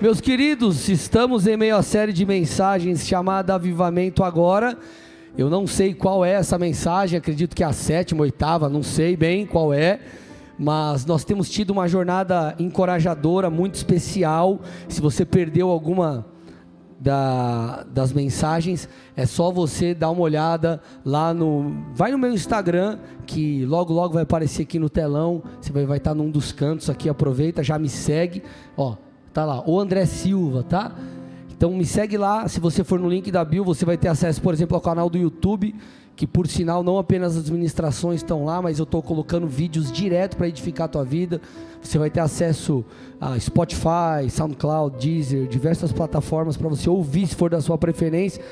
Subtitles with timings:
[0.00, 4.78] Meus queridos, estamos em meio à série de mensagens chamada Avivamento Agora.
[5.36, 9.16] Eu não sei qual é essa mensagem, acredito que é a sétima, oitava, não sei
[9.16, 9.98] bem qual é,
[10.56, 14.60] mas nós temos tido uma jornada encorajadora, muito especial.
[14.88, 16.24] Se você perdeu alguma
[17.00, 21.74] da, das mensagens, é só você dar uma olhada lá no.
[21.92, 25.42] Vai no meu Instagram, que logo logo vai aparecer aqui no telão.
[25.60, 28.44] Você vai, vai estar num dos cantos aqui, aproveita, já me segue.
[28.76, 28.94] Ó,
[29.38, 30.92] tá lá, o André Silva, tá?
[31.48, 34.42] Então me segue lá, se você for no link da bio, você vai ter acesso,
[34.42, 35.76] por exemplo, ao canal do YouTube,
[36.16, 40.36] que por sinal não apenas as ministrações estão lá, mas eu estou colocando vídeos direto
[40.36, 41.40] para edificar a tua vida.
[41.80, 42.84] Você vai ter acesso
[43.20, 48.42] a Spotify, SoundCloud, Deezer, diversas plataformas para você ouvir se for da sua preferência,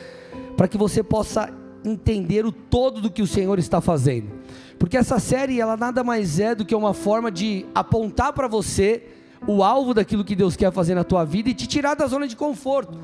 [0.57, 1.53] para que você possa
[1.85, 4.29] entender o todo do que o Senhor está fazendo.
[4.79, 9.16] Porque essa série ela nada mais é do que uma forma de apontar para você
[9.47, 12.27] o alvo daquilo que Deus quer fazer na tua vida e te tirar da zona
[12.27, 12.99] de conforto.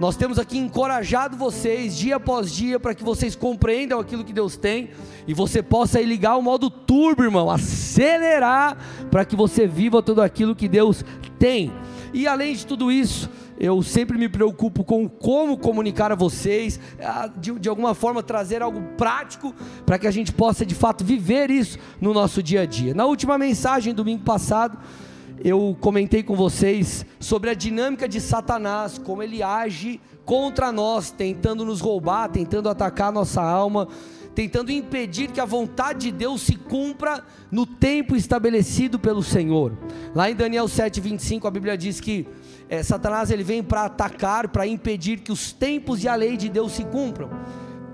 [0.00, 4.56] Nós temos aqui encorajado vocês dia após dia para que vocês compreendam aquilo que Deus
[4.56, 4.90] tem
[5.26, 8.78] e você possa ligar o modo turbo, irmão, acelerar
[9.10, 11.04] para que você viva tudo aquilo que Deus
[11.38, 11.72] tem.
[12.14, 16.78] E além de tudo isso, eu sempre me preocupo com como comunicar a vocês,
[17.36, 19.52] de, de alguma forma trazer algo prático
[19.84, 22.94] para que a gente possa de fato viver isso no nosso dia a dia.
[22.94, 24.78] Na última mensagem, domingo passado,
[25.44, 31.64] eu comentei com vocês sobre a dinâmica de Satanás, como ele age contra nós, tentando
[31.64, 33.88] nos roubar, tentando atacar nossa alma,
[34.34, 39.76] tentando impedir que a vontade de Deus se cumpra no tempo estabelecido pelo Senhor.
[40.14, 42.26] Lá em Daniel 7:25 a Bíblia diz que
[42.68, 46.48] é, Satanás ele vem para atacar, para impedir que os tempos e a lei de
[46.48, 47.30] Deus se cumpram.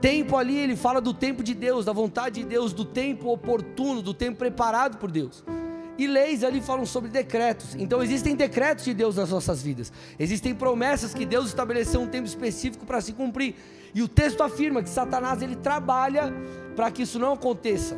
[0.00, 4.02] Tempo ali ele fala do tempo de Deus, da vontade de Deus, do tempo oportuno,
[4.02, 5.42] do tempo preparado por Deus.
[5.96, 7.74] E leis ali falam sobre decretos.
[7.76, 9.92] Então existem decretos de Deus nas nossas vidas.
[10.18, 13.54] Existem promessas que Deus estabeleceu um tempo específico para se cumprir.
[13.94, 16.34] E o texto afirma que Satanás ele trabalha
[16.74, 17.96] para que isso não aconteça.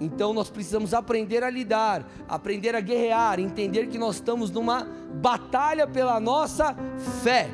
[0.00, 5.86] Então nós precisamos aprender a lidar, aprender a guerrear, entender que nós estamos numa batalha
[5.86, 6.76] pela nossa
[7.22, 7.48] fé.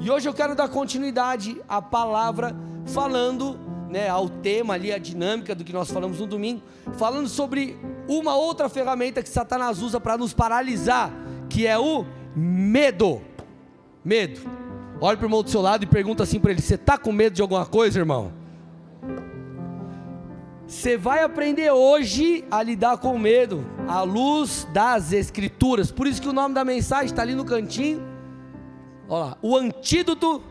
[0.00, 2.54] E hoje eu quero dar continuidade à palavra
[2.86, 3.58] falando
[3.88, 6.62] né, ao tema ali, a dinâmica do que nós falamos no domingo,
[6.98, 7.76] falando sobre
[8.08, 11.12] uma outra ferramenta que Satanás usa para nos paralisar,
[11.48, 12.04] que é o
[12.34, 13.20] medo.
[14.04, 14.40] Medo.
[15.00, 17.12] Olha para o irmão do seu lado e pergunta assim para ele: Você está com
[17.12, 18.32] medo de alguma coisa, irmão?
[20.66, 25.90] Você vai aprender hoje a lidar com o medo, à luz das Escrituras.
[25.90, 28.02] Por isso que o nome da mensagem está ali no cantinho.
[29.08, 30.42] Olha lá, o antídoto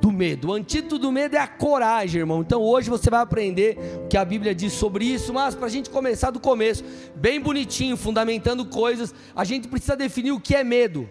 [0.00, 0.48] do medo.
[0.48, 2.40] O antídoto do medo é a coragem, irmão.
[2.40, 5.32] Então hoje você vai aprender o que a Bíblia diz sobre isso.
[5.32, 6.82] Mas para a gente começar do começo,
[7.14, 11.08] bem bonitinho, fundamentando coisas, a gente precisa definir o que é medo.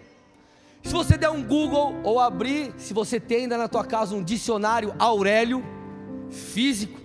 [0.82, 4.22] Se você der um Google ou abrir, se você tem ainda na tua casa um
[4.22, 5.62] dicionário Aurélio
[6.30, 6.98] físico,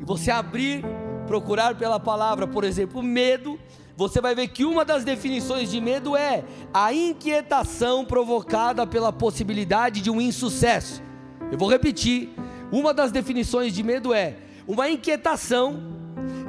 [0.00, 0.84] e você abrir,
[1.26, 3.58] procurar pela palavra, por exemplo, medo,
[3.98, 10.00] você vai ver que uma das definições de medo é a inquietação provocada pela possibilidade
[10.00, 11.02] de um insucesso.
[11.50, 12.32] Eu vou repetir:
[12.70, 14.36] uma das definições de medo é
[14.68, 15.82] uma inquietação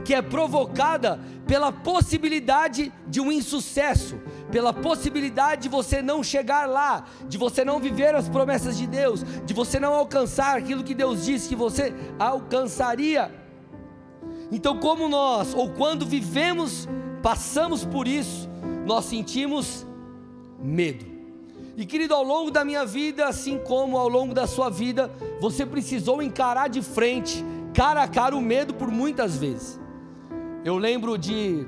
[0.05, 4.19] que é provocada pela possibilidade de um insucesso,
[4.51, 9.25] pela possibilidade de você não chegar lá, de você não viver as promessas de Deus,
[9.43, 13.31] de você não alcançar aquilo que Deus disse que você alcançaria.
[14.51, 16.87] Então, como nós, ou quando vivemos
[17.21, 18.49] passamos por isso,
[18.85, 19.85] nós sentimos
[20.61, 21.05] medo.
[21.77, 25.09] E querido, ao longo da minha vida, assim como ao longo da sua vida,
[25.39, 27.43] você precisou encarar de frente,
[27.73, 29.79] cara a cara, o medo por muitas vezes.
[30.65, 31.65] Eu lembro de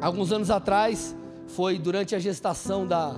[0.00, 1.14] alguns anos atrás,
[1.48, 3.14] foi durante a gestação da,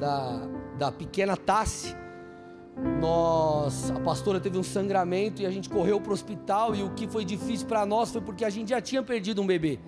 [0.00, 0.48] da,
[0.78, 1.94] da pequena Tassi.
[2.98, 6.74] Nós, a pastora teve um sangramento e a gente correu para o hospital.
[6.74, 9.46] E o que foi difícil para nós foi porque a gente já tinha perdido um
[9.46, 9.78] bebê.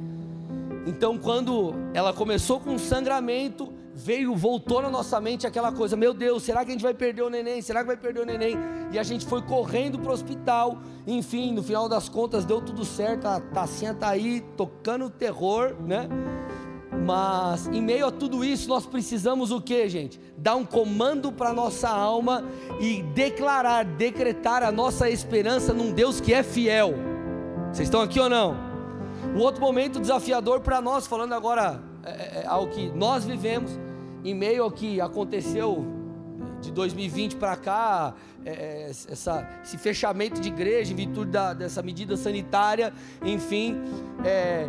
[0.86, 6.42] Então, quando ela começou com sangramento, veio, voltou na nossa mente aquela coisa: meu Deus,
[6.42, 7.62] será que a gente vai perder o neném?
[7.62, 8.56] Será que vai perder o neném?
[8.92, 10.78] E a gente foi correndo para o hospital.
[11.06, 13.26] Enfim, no final das contas, deu tudo certo.
[13.26, 16.08] A Tacinha está aí tocando terror, né?
[17.04, 20.20] Mas em meio a tudo isso, nós precisamos o que, gente?
[20.36, 22.44] Dar um comando para nossa alma
[22.80, 26.94] e declarar, decretar a nossa esperança num Deus que é fiel.
[27.72, 28.63] Vocês estão aqui ou não?
[29.34, 33.70] Um outro momento desafiador para nós, falando agora é, é, é, ao que nós vivemos,
[34.24, 35.84] em meio ao que aconteceu
[36.60, 38.14] de 2020 para cá,
[38.44, 42.94] é, essa, esse fechamento de igreja em virtude da, dessa medida sanitária,
[43.24, 43.82] enfim,
[44.24, 44.68] é,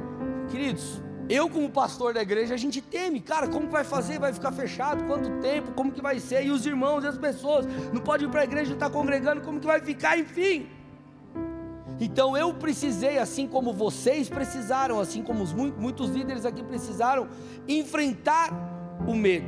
[0.49, 4.17] queridos, eu como pastor da igreja, a gente teme, cara, como que vai fazer?
[4.17, 5.03] Vai ficar fechado?
[5.05, 5.73] Quanto tempo?
[5.73, 6.43] Como que vai ser?
[6.43, 9.41] E os irmãos e as pessoas não podem ir para a igreja, estar tá congregando,
[9.41, 10.17] como que vai ficar?
[10.17, 10.67] Enfim.
[11.99, 17.27] Então eu precisei, assim como vocês precisaram, assim como os muitos líderes aqui precisaram,
[17.67, 18.51] enfrentar
[19.07, 19.47] o medo.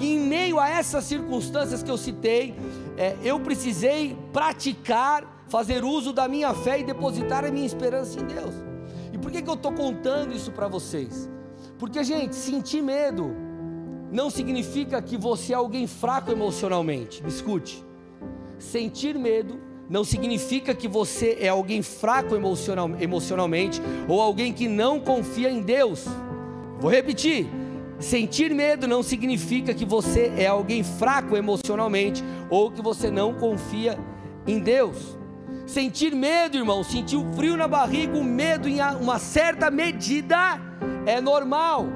[0.00, 2.54] E em meio a essas circunstâncias que eu citei,
[2.96, 8.24] é, eu precisei praticar, fazer uso da minha fé e depositar a minha esperança em
[8.24, 8.54] Deus.
[9.12, 11.28] E por que, que eu estou contando isso para vocês?
[11.78, 13.34] Porque, gente, sentir medo
[14.10, 17.22] não significa que você é alguém fraco emocionalmente.
[17.22, 17.84] Me escute.
[18.58, 25.00] Sentir medo não significa que você é alguém fraco emocional, emocionalmente ou alguém que não
[25.00, 26.06] confia em Deus.
[26.78, 27.48] Vou repetir:
[27.98, 33.98] sentir medo não significa que você é alguém fraco emocionalmente ou que você não confia
[34.46, 35.18] em Deus.
[35.66, 40.60] Sentir medo, irmão, sentir o frio na barriga, o medo em uma certa medida
[41.04, 41.86] é normal.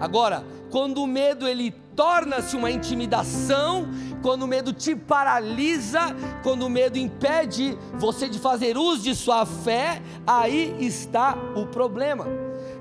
[0.00, 3.88] Agora, quando o medo ele torna-se uma intimidação,
[4.22, 6.00] quando o medo te paralisa,
[6.42, 12.26] quando o medo impede você de fazer uso de sua fé, aí está o problema.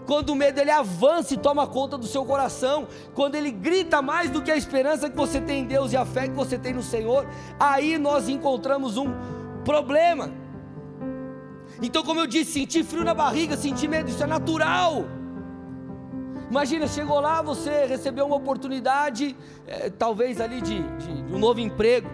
[0.05, 4.29] Quando o medo ele avança e toma conta do seu coração, quando ele grita mais
[4.29, 6.73] do que a esperança que você tem em Deus e a fé que você tem
[6.73, 7.27] no Senhor,
[7.59, 9.11] aí nós encontramos um
[9.63, 10.31] problema.
[11.81, 15.05] Então, como eu disse, sentir frio na barriga, sentir medo, isso é natural.
[16.51, 21.61] Imagina, chegou lá, você recebeu uma oportunidade, é, talvez ali de, de, de, um novo
[21.61, 22.09] emprego,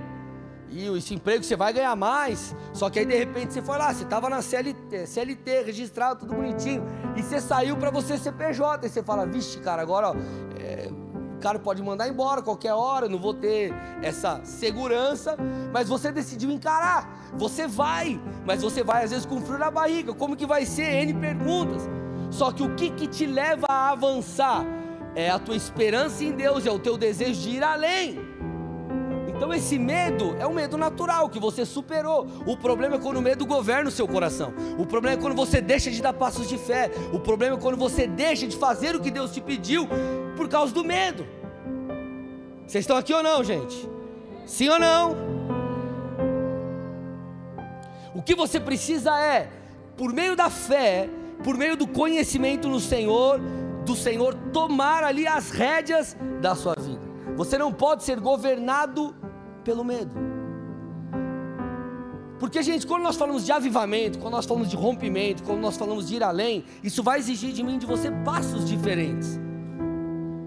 [0.69, 3.92] e esse emprego você vai ganhar mais, só que aí de repente você foi lá,
[3.92, 6.86] você estava na CLT, CLT, registrado, tudo bonitinho,
[7.16, 10.16] e você saiu para você ser PJ, e você fala, vixe, cara, agora ó,
[10.62, 10.88] é,
[11.36, 13.74] o cara pode mandar embora qualquer hora, não vou ter
[14.04, 15.36] essa segurança,
[15.74, 20.13] mas você decidiu encarar, você vai, mas você vai às vezes com frio na barriga,
[20.13, 21.07] como que vai ser?
[21.07, 21.90] N perguntas.
[22.30, 24.66] Só que o que, que te leva a avançar
[25.16, 28.20] é a tua esperança em Deus, é o teu desejo de ir além.
[29.28, 32.28] Então esse medo é um medo natural que você superou.
[32.46, 34.52] O problema é quando o medo governa o seu coração.
[34.80, 36.90] O problema é quando você deixa de dar passos de fé.
[37.14, 39.88] O problema é quando você deixa de fazer o que Deus te pediu
[40.36, 41.28] por causa do medo.
[42.66, 43.88] Vocês estão aqui ou não, gente?
[44.48, 45.16] Sim ou não?
[48.16, 49.50] O que você precisa é,
[49.96, 51.08] por meio da fé,
[51.44, 53.39] por meio do conhecimento no Senhor,
[53.86, 57.01] do Senhor tomar ali as rédeas da sua vida.
[57.36, 59.16] Você não pode ser governado
[59.63, 60.13] pelo medo.
[62.39, 66.07] Porque, gente, quando nós falamos de avivamento, quando nós falamos de rompimento, quando nós falamos
[66.07, 69.40] de ir além, isso vai exigir de mim e de você passos diferentes.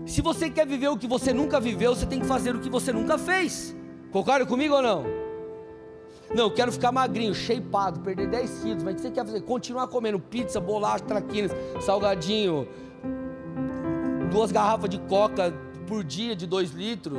[0.06, 2.70] Se você quer viver o que você nunca viveu, você tem que fazer o que
[2.70, 3.76] você nunca fez.
[4.10, 5.19] Concorda comigo ou não?
[6.32, 8.82] Não, eu quero ficar magrinho, shapeado, perder 10 quilos.
[8.84, 9.40] Mas o que você quer fazer?
[9.42, 11.50] Continuar comendo pizza, bolacha, traquinas,
[11.80, 12.68] salgadinho,
[14.30, 15.52] duas garrafas de coca
[15.88, 17.18] por dia de 2 litros.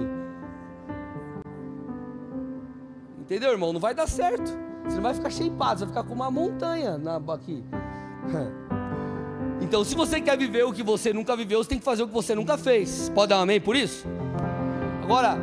[3.20, 3.74] Entendeu, irmão?
[3.74, 4.50] Não vai dar certo.
[4.86, 7.64] Você não vai ficar shapeado, você vai ficar com uma montanha na, aqui.
[9.64, 12.08] Então, se você quer viver o que você nunca viveu, você tem que fazer o
[12.08, 13.10] que você nunca fez.
[13.14, 14.08] Pode dar um amém por isso?
[15.04, 15.38] Agora,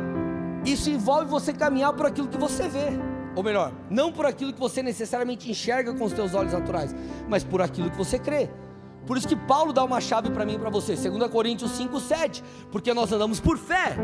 [0.65, 2.99] isso envolve você caminhar por aquilo que você vê
[3.39, 6.93] ou melhor, não por aquilo que você necessariamente enxerga com os seus olhos naturais,
[7.29, 8.49] mas por aquilo que você crê.
[9.07, 12.01] Por isso que Paulo dá uma chave para mim e para você, 2 Coríntios 5,
[12.01, 13.95] 7, porque nós andamos por fé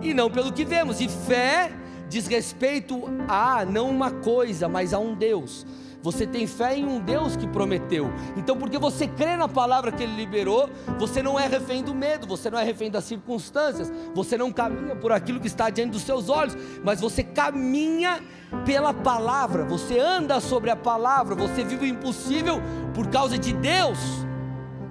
[0.00, 1.70] e não pelo que vemos, e fé
[2.08, 5.66] diz respeito a não uma coisa, mas a um Deus.
[6.02, 8.10] Você tem fé em um Deus que prometeu.
[8.36, 12.26] Então, porque você crê na palavra que ele liberou, você não é refém do medo,
[12.26, 16.02] você não é refém das circunstâncias, você não caminha por aquilo que está diante dos
[16.02, 18.22] seus olhos, mas você caminha
[18.64, 22.60] pela palavra, você anda sobre a palavra, você vive o impossível
[22.94, 23.98] por causa de Deus.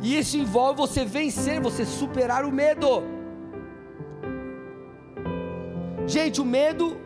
[0.01, 3.04] E isso envolve você vencer, você superar o medo.
[6.08, 6.98] Gente, o medo,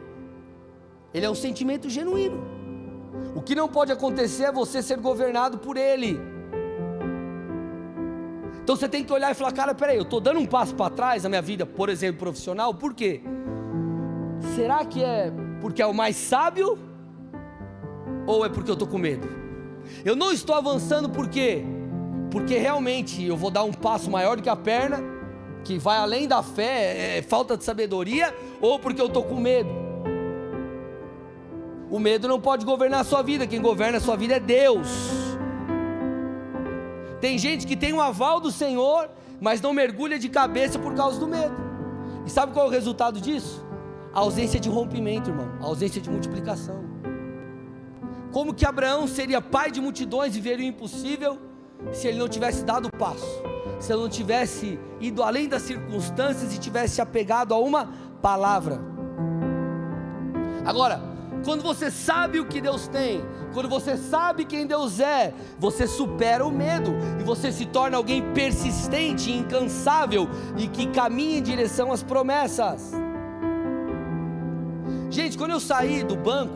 [1.14, 2.53] ele é um sentimento genuíno.
[3.36, 6.20] O que não pode acontecer é você ser governado por ele.
[8.64, 10.90] Então você tem que olhar e falar, cara, peraí, eu estou dando um passo para
[10.90, 13.22] trás na minha vida, por exemplo, profissional, por quê?
[14.56, 16.78] Será que é porque é o mais sábio?
[18.26, 19.28] Ou é porque eu estou com medo?
[20.06, 21.64] Eu não estou avançando por quê?
[22.32, 25.00] Porque realmente eu vou dar um passo maior do que a perna,
[25.64, 29.83] que vai além da fé, é falta de sabedoria, ou porque eu estou com medo?
[31.94, 34.88] O medo não pode governar a sua vida, quem governa a sua vida é Deus.
[37.22, 41.20] Tem gente que tem um aval do Senhor, mas não mergulha de cabeça por causa
[41.20, 41.54] do medo.
[42.26, 43.64] E sabe qual é o resultado disso?
[44.12, 46.84] A ausência de rompimento, irmão, a ausência de multiplicação.
[48.32, 51.38] Como que Abraão seria pai de multidões e veria o impossível,
[51.92, 53.44] se ele não tivesse dado o passo,
[53.80, 57.88] se ele não tivesse ido além das circunstâncias e tivesse apegado a uma
[58.20, 58.82] palavra.
[60.66, 61.13] Agora,
[61.44, 63.24] quando você sabe o que Deus tem,
[63.54, 68.34] quando você sabe quem Deus é, você supera o medo e você se torna alguém
[68.34, 72.92] persistente, incansável e que caminha em direção às promessas.
[75.10, 76.56] Gente, quando eu saí do banco,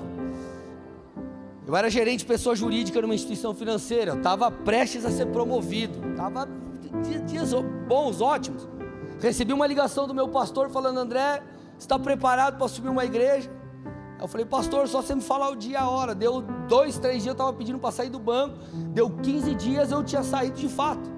[1.68, 6.12] eu era gerente de pessoa jurídica numa instituição financeira, eu estava prestes a ser promovido,
[6.12, 6.48] estava
[7.28, 7.54] dias
[7.88, 8.68] bons, ótimos.
[9.20, 11.44] Recebi uma ligação do meu pastor falando: André,
[11.78, 13.57] está preparado para assumir uma igreja?
[14.20, 16.16] Eu falei, pastor, só você me falar o dia e a hora.
[16.16, 18.58] Deu dois, três dias, eu estava pedindo para sair do banco.
[18.94, 21.10] Deu 15 dias, eu tinha saído de fato.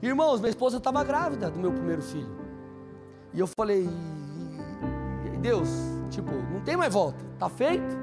[0.00, 2.30] Irmãos, minha esposa estava grávida do meu primeiro filho.
[3.34, 3.88] E eu falei,
[5.40, 5.68] Deus,
[6.08, 7.24] tipo, não tem mais volta.
[7.38, 7.96] Tá feito?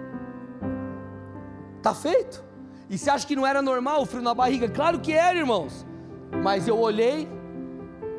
[1.81, 2.43] Tá feito?
[2.89, 4.69] E você acha que não era normal o frio na barriga?
[4.69, 5.85] Claro que era, irmãos.
[6.43, 7.27] Mas eu olhei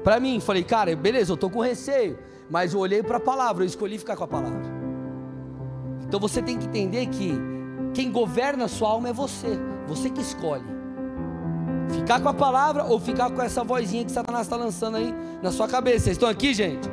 [0.02, 2.18] para mim, falei, cara, beleza, eu estou com receio.
[2.48, 4.75] Mas eu olhei para a palavra, eu escolhi ficar com a palavra.
[6.06, 7.32] Então você tem que entender que
[7.94, 10.64] quem governa a sua alma é você, você que escolhe.
[11.88, 15.50] Ficar com a palavra ou ficar com essa vozinha que Satanás está lançando aí na
[15.52, 16.04] sua cabeça.
[16.04, 16.88] Vocês estão aqui, gente?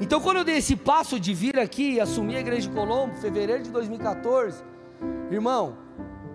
[0.00, 3.14] Então, quando eu dei esse passo de vir aqui e assumir a igreja de Colombo,
[3.16, 4.62] fevereiro de 2014,
[5.30, 5.76] irmão,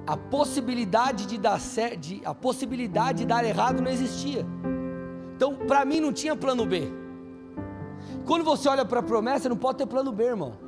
[0.06, 4.46] a possibilidade de dar certo, a possibilidade de dar errado não existia.
[5.36, 6.92] Então, para mim não tinha plano B.
[8.26, 10.63] Quando você olha para a promessa, não pode ter plano B, irmão.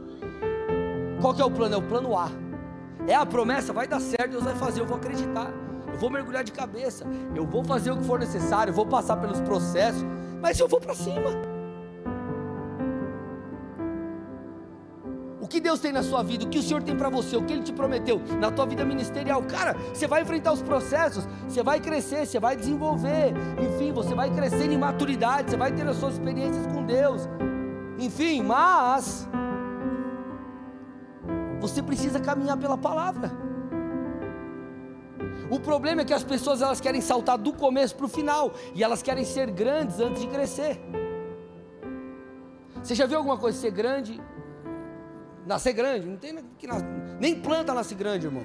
[1.25, 1.73] Qual que é o plano?
[1.73, 2.29] É o plano A.
[3.07, 5.51] É a promessa, vai dar certo, Deus vai fazer, eu vou acreditar.
[5.91, 7.03] Eu vou mergulhar de cabeça,
[7.33, 10.05] eu vou fazer o que for necessário, eu vou passar pelos processos,
[10.39, 11.55] mas eu vou para cima.
[15.41, 17.43] o que Deus tem na sua vida, o que o Senhor tem para você, o
[17.43, 19.43] que Ele te prometeu na tua vida ministerial.
[19.43, 24.31] Cara, você vai enfrentar os processos, você vai crescer, você vai desenvolver, enfim, você vai
[24.31, 27.29] crescer em maturidade, você vai ter as suas experiências com Deus,
[27.99, 29.27] enfim, mas
[31.67, 33.31] você precisa caminhar pela palavra.
[35.49, 38.83] O problema é que as pessoas elas querem saltar do começo para o final e
[38.83, 40.79] elas querem ser grandes antes de crescer.
[42.81, 44.21] Você já viu alguma coisa ser grande
[45.45, 46.87] nascer grande, não tem que nascer,
[47.19, 48.43] nem planta nasce grande, irmão.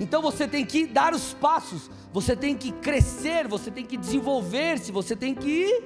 [0.00, 4.92] Então você tem que dar os passos, você tem que crescer, você tem que desenvolver-se,
[4.92, 5.82] você tem que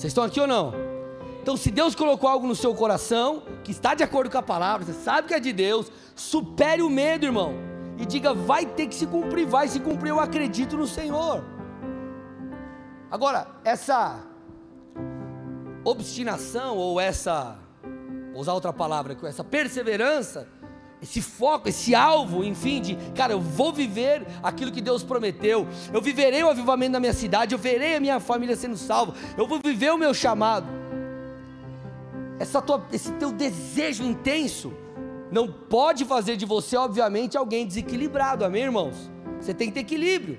[0.00, 0.72] Vocês estão aqui ou não?
[1.42, 4.86] Então, se Deus colocou algo no seu coração, que está de acordo com a palavra,
[4.86, 7.52] você sabe que é de Deus, supere o medo, irmão,
[7.98, 11.44] e diga: vai ter que se cumprir, vai se cumprir, eu acredito no Senhor.
[13.10, 14.20] Agora, essa
[15.84, 17.58] obstinação ou essa,
[18.32, 20.48] vou usar outra palavra, essa perseverança,
[21.02, 26.00] esse foco, esse alvo, enfim, de cara, eu vou viver aquilo que Deus prometeu, eu
[26.00, 29.60] viverei o avivamento da minha cidade, eu verei a minha família sendo salva, eu vou
[29.64, 30.66] viver o meu chamado.
[32.38, 34.72] Essa tua, esse teu desejo intenso
[35.30, 39.10] não pode fazer de você, obviamente, alguém desequilibrado, amém, irmãos?
[39.40, 40.38] Você tem que ter equilíbrio.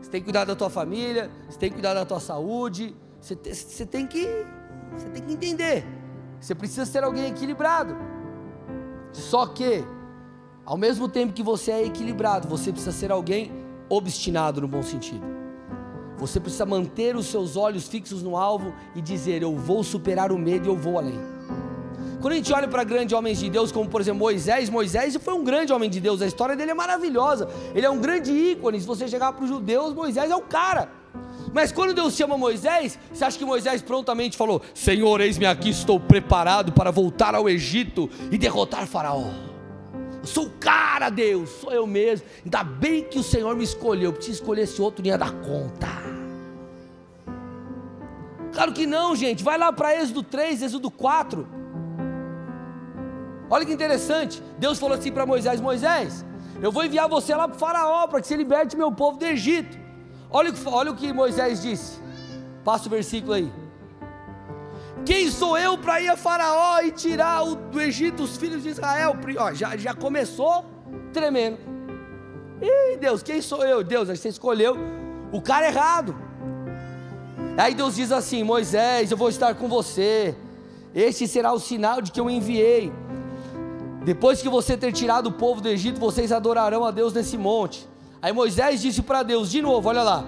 [0.00, 3.34] Você tem que cuidar da tua família, você tem que cuidar da tua saúde, você,
[3.34, 4.26] você tem que
[4.96, 5.84] você tem que entender.
[6.40, 7.96] Você precisa ser alguém equilibrado.
[9.12, 9.84] Só que
[10.64, 13.50] ao mesmo tempo que você é equilibrado, você precisa ser alguém
[13.88, 15.24] obstinado no bom sentido.
[16.16, 20.38] Você precisa manter os seus olhos fixos no alvo e dizer: Eu vou superar o
[20.38, 21.18] medo e eu vou além.
[22.20, 25.32] Quando a gente olha para grandes homens de Deus, como por exemplo Moisés, Moisés foi
[25.32, 28.78] um grande homem de Deus, a história dele é maravilhosa, ele é um grande ícone.
[28.78, 30.99] Se você chegar para os judeus, Moisés é o cara.
[31.52, 35.98] Mas quando Deus chama Moisés, você acha que Moisés prontamente falou: Senhor, eis-me aqui, estou
[35.98, 39.30] preparado para voltar ao Egito e derrotar Faraó.
[40.20, 42.26] Eu sou o cara, Deus, sou eu mesmo.
[42.44, 45.88] Ainda bem que o Senhor me escolheu, porque se escolhesse outro, não ia dar conta.
[48.52, 49.42] Claro que não, gente.
[49.42, 51.46] Vai lá para Êxodo 3, Êxodo 4.
[53.48, 54.42] Olha que interessante.
[54.58, 56.24] Deus falou assim para Moisés: Moisés,
[56.62, 59.24] eu vou enviar você lá para o Faraó para que você liberte meu povo do
[59.24, 59.89] Egito.
[60.30, 61.98] Olha, olha o que Moisés disse.
[62.64, 63.52] Passa o versículo aí.
[65.04, 68.68] Quem sou eu para ir a Faraó e tirar o, do Egito os filhos de
[68.68, 69.16] Israel?
[69.38, 70.64] Ó, já, já começou
[71.12, 71.58] tremendo.
[72.60, 73.82] Ih, Deus, quem sou eu?
[73.82, 74.76] Deus, você escolheu
[75.32, 76.14] o cara errado.
[77.56, 80.34] Aí Deus diz assim: Moisés, eu vou estar com você.
[80.94, 82.92] Este será o sinal de que eu enviei.
[84.04, 87.89] Depois que você ter tirado o povo do Egito, vocês adorarão a Deus nesse monte.
[88.22, 90.24] Aí Moisés disse para Deus, de novo, olha lá: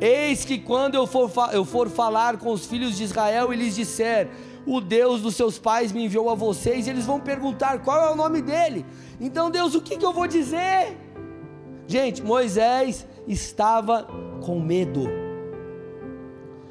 [0.00, 3.74] Eis que quando eu for, eu for falar com os filhos de Israel e lhes
[3.74, 4.28] disser:
[4.66, 8.14] o Deus dos seus pais me enviou a vocês, eles vão perguntar qual é o
[8.14, 8.84] nome dele.
[9.20, 10.96] Então, Deus, o que, que eu vou dizer?
[11.86, 14.06] Gente, Moisés estava
[14.44, 15.08] com medo.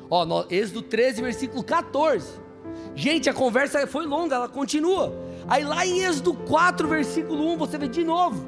[0.09, 2.27] Ó, no, Êxodo 13, versículo 14.
[2.95, 5.13] Gente, a conversa foi longa, ela continua.
[5.47, 8.47] Aí lá em Êxodo 4, versículo 1, você vê de novo.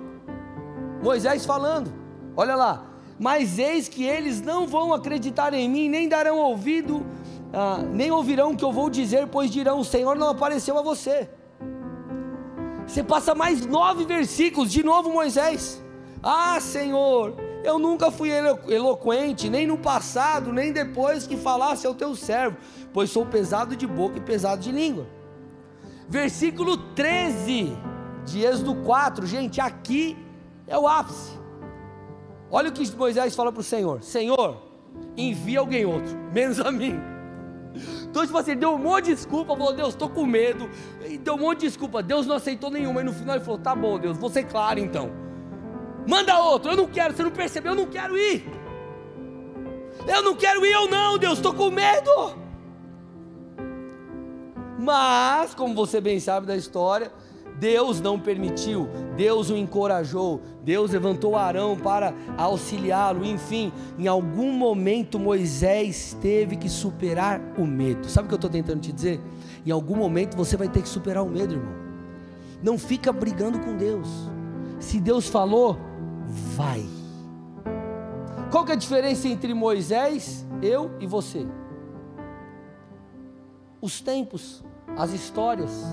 [1.01, 1.98] Moisés falando.
[2.39, 2.85] Olha lá.
[3.19, 7.05] Mas eis que eles não vão acreditar em mim, nem darão ouvido,
[7.51, 10.81] ah, nem ouvirão o que eu vou dizer, pois dirão: O Senhor não apareceu a
[10.81, 11.29] você.
[12.87, 15.83] Você passa mais nove versículos, de novo Moisés.
[16.23, 22.15] Ah, Senhor, eu nunca fui eloquente, nem no passado, nem depois que falasse ao teu
[22.15, 22.55] servo,
[22.93, 25.05] pois sou pesado de boca e pesado de língua.
[26.07, 27.77] Versículo 13
[28.25, 30.17] de Êxodo 4, gente, aqui
[30.65, 31.38] é o ápice.
[32.51, 34.57] Olha o que Moisés fala para o Senhor: Senhor,
[35.15, 36.99] envia alguém outro, menos a mim.
[38.09, 40.69] Então, tipo assim, deu um monte de desculpa, falou, Deus, estou com medo.
[41.07, 42.01] E deu um monte de desculpa.
[42.01, 43.01] Deus não aceitou nenhuma.
[43.01, 45.11] E no final ele falou, tá bom, Deus, vou ser claro então.
[46.07, 48.43] Manda outro, eu não quero, você não percebeu, eu não quero ir.
[50.07, 52.35] Eu não quero ir, eu não, Deus, estou com medo.
[54.79, 57.11] Mas, como você bem sabe da história,
[57.59, 58.87] Deus não permitiu,
[59.17, 66.69] Deus o encorajou, Deus levantou Arão para auxiliá-lo, enfim, em algum momento Moisés teve que
[66.69, 68.09] superar o medo.
[68.09, 69.19] Sabe o que eu estou tentando te dizer?
[69.65, 71.73] Em algum momento você vai ter que superar o medo, irmão.
[72.63, 74.07] Não fica brigando com Deus.
[74.79, 75.77] Se Deus falou,
[76.55, 76.85] vai.
[78.49, 81.45] Qual que é a diferença entre Moisés, eu e você?
[83.81, 84.63] Os tempos,
[84.97, 85.83] as histórias.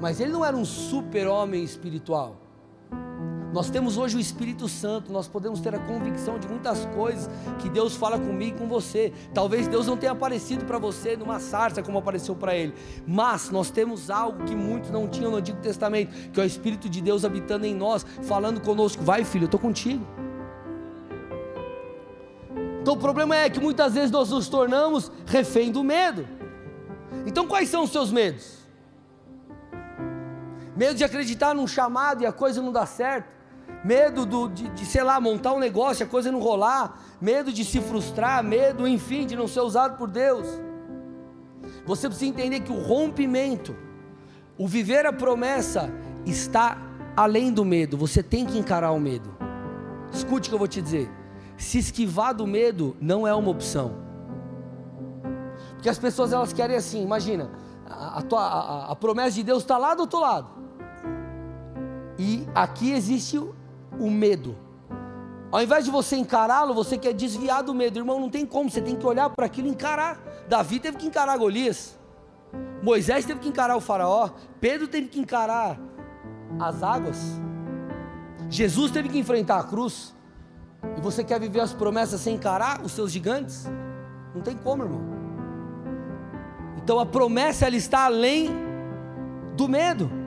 [0.00, 2.36] Mas ele não era um super-homem espiritual.
[3.56, 7.70] Nós temos hoje o Espírito Santo, nós podemos ter a convicção de muitas coisas que
[7.70, 9.14] Deus fala comigo e com você.
[9.32, 12.74] Talvez Deus não tenha aparecido para você numa sarça como apareceu para ele,
[13.06, 16.86] mas nós temos algo que muitos não tinham no Antigo Testamento, que é o Espírito
[16.86, 20.04] de Deus habitando em nós, falando conosco: vai filho, eu estou contigo.
[22.82, 26.28] Então o problema é que muitas vezes nós nos tornamos refém do medo.
[27.24, 28.55] Então quais são os seus medos?
[30.76, 33.28] Medo de acreditar num chamado e a coisa não dar certo,
[33.82, 37.52] medo do, de, de, sei lá, montar um negócio e a coisa não rolar, medo
[37.52, 40.46] de se frustrar, medo, enfim, de não ser usado por Deus.
[41.86, 43.74] Você precisa entender que o rompimento,
[44.58, 45.90] o viver a promessa,
[46.26, 46.78] está
[47.16, 49.34] além do medo, você tem que encarar o medo.
[50.12, 51.10] Escute o que eu vou te dizer:
[51.56, 54.04] se esquivar do medo não é uma opção.
[55.74, 57.50] Porque as pessoas elas querem assim, imagina,
[57.88, 60.65] a, a, a, a promessa de Deus está lá do outro lado.
[62.18, 64.56] E aqui existe o medo.
[65.50, 67.98] Ao invés de você encará-lo, você quer desviar do medo.
[67.98, 70.18] Irmão, não tem como, você tem que olhar para aquilo e encarar.
[70.48, 71.98] Davi teve que encarar Golias.
[72.82, 74.30] Moisés teve que encarar o faraó.
[74.60, 75.78] Pedro teve que encarar
[76.58, 77.18] as águas.
[78.48, 80.14] Jesus teve que enfrentar a cruz.
[80.96, 83.66] E você quer viver as promessas sem encarar os seus gigantes?
[84.34, 85.00] Não tem como, irmão.
[86.76, 88.50] Então a promessa ela está além
[89.56, 90.25] do medo.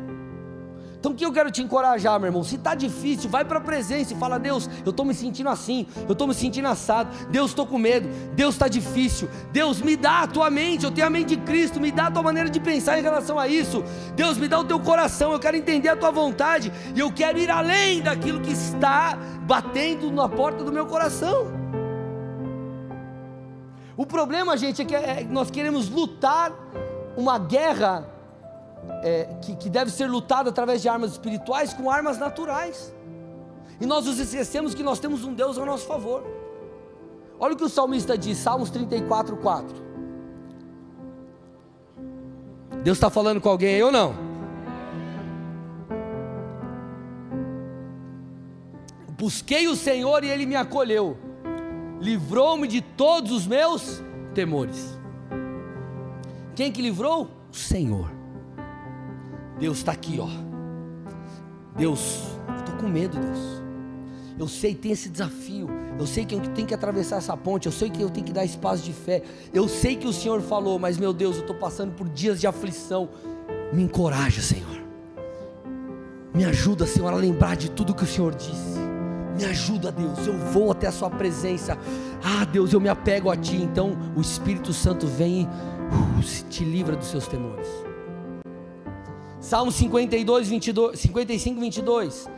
[0.99, 2.43] Então o que eu quero te encorajar, meu irmão?
[2.43, 5.87] Se está difícil, vai para a presença e fala: Deus, eu estou me sentindo assim,
[6.05, 10.23] eu estou me sentindo assado, Deus, estou com medo, Deus está difícil, Deus, me dá
[10.23, 12.59] a tua mente, eu tenho a mente de Cristo, me dá a tua maneira de
[12.59, 13.81] pensar em relação a isso,
[14.13, 17.37] Deus, me dá o teu coração, eu quero entender a tua vontade e eu quero
[17.39, 21.47] ir além daquilo que está batendo na porta do meu coração.
[23.95, 26.53] O problema, gente, é que é, nós queremos lutar
[27.15, 28.18] uma guerra
[29.03, 32.93] é, que, que deve ser lutado através de armas espirituais com armas naturais.
[33.79, 36.23] E nós nos esquecemos que nós temos um Deus ao nosso favor.
[37.39, 39.89] Olha o que o salmista diz, Salmos 34, 4.
[42.83, 44.13] Deus está falando com alguém aí ou não?
[49.17, 51.17] Busquei o Senhor e Ele me acolheu,
[51.99, 54.01] livrou-me de todos os meus
[54.33, 54.97] temores.
[56.55, 57.29] Quem que livrou?
[57.51, 58.18] O Senhor.
[59.59, 60.27] Deus está aqui, ó.
[61.75, 63.59] Deus, eu estou com medo, Deus.
[64.39, 65.67] Eu sei que tem esse desafio.
[65.99, 67.65] Eu sei que eu tenho que atravessar essa ponte.
[67.65, 69.21] Eu sei que eu tenho que dar espaço de fé.
[69.53, 72.47] Eu sei que o Senhor falou, mas meu Deus, eu estou passando por dias de
[72.47, 73.09] aflição.
[73.73, 74.79] Me encoraja, Senhor.
[76.33, 78.79] Me ajuda, Senhor, a lembrar de tudo que o Senhor disse.
[79.37, 80.25] Me ajuda, Deus.
[80.25, 81.77] Eu vou até a Sua presença.
[82.23, 83.57] Ah, Deus, eu me apego a Ti.
[83.57, 87.88] Então o Espírito Santo vem e uh, te livra dos seus temores.
[89.49, 92.29] Salmo 52, 22, 55, 22.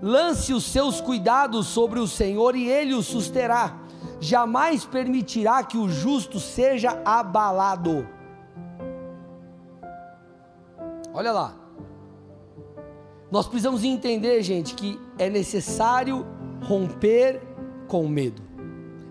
[0.00, 3.76] Lance os seus cuidados sobre o Senhor e ele o susterá.
[4.18, 8.08] Jamais permitirá que o justo seja abalado.
[11.12, 11.54] Olha lá.
[13.30, 16.26] Nós precisamos entender, gente, que é necessário
[16.62, 17.42] romper
[17.86, 18.40] com o medo.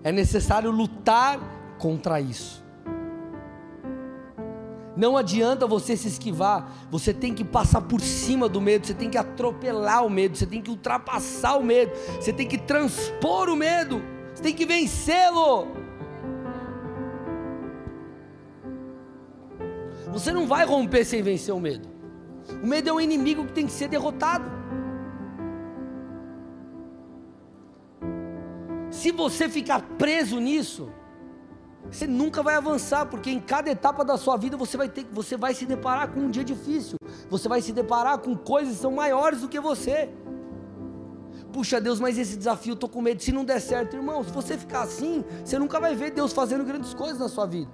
[0.02, 1.38] É necessário lutar
[1.78, 2.63] contra isso.
[4.96, 9.10] Não adianta você se esquivar, você tem que passar por cima do medo, você tem
[9.10, 13.56] que atropelar o medo, você tem que ultrapassar o medo, você tem que transpor o
[13.56, 14.00] medo,
[14.32, 15.68] você tem que vencê-lo.
[20.12, 21.88] Você não vai romper sem vencer o medo.
[22.62, 24.48] O medo é um inimigo que tem que ser derrotado.
[28.92, 30.88] Se você ficar preso nisso,
[31.94, 35.36] você nunca vai avançar, porque em cada etapa da sua vida você vai ter, você
[35.36, 36.98] vai se deparar com um dia difícil.
[37.30, 40.12] Você vai se deparar com coisas que são maiores do que você.
[41.52, 43.22] Puxa Deus, mas esse desafio eu tô com medo.
[43.22, 46.64] Se não der certo, irmão, se você ficar assim, você nunca vai ver Deus fazendo
[46.64, 47.70] grandes coisas na sua vida.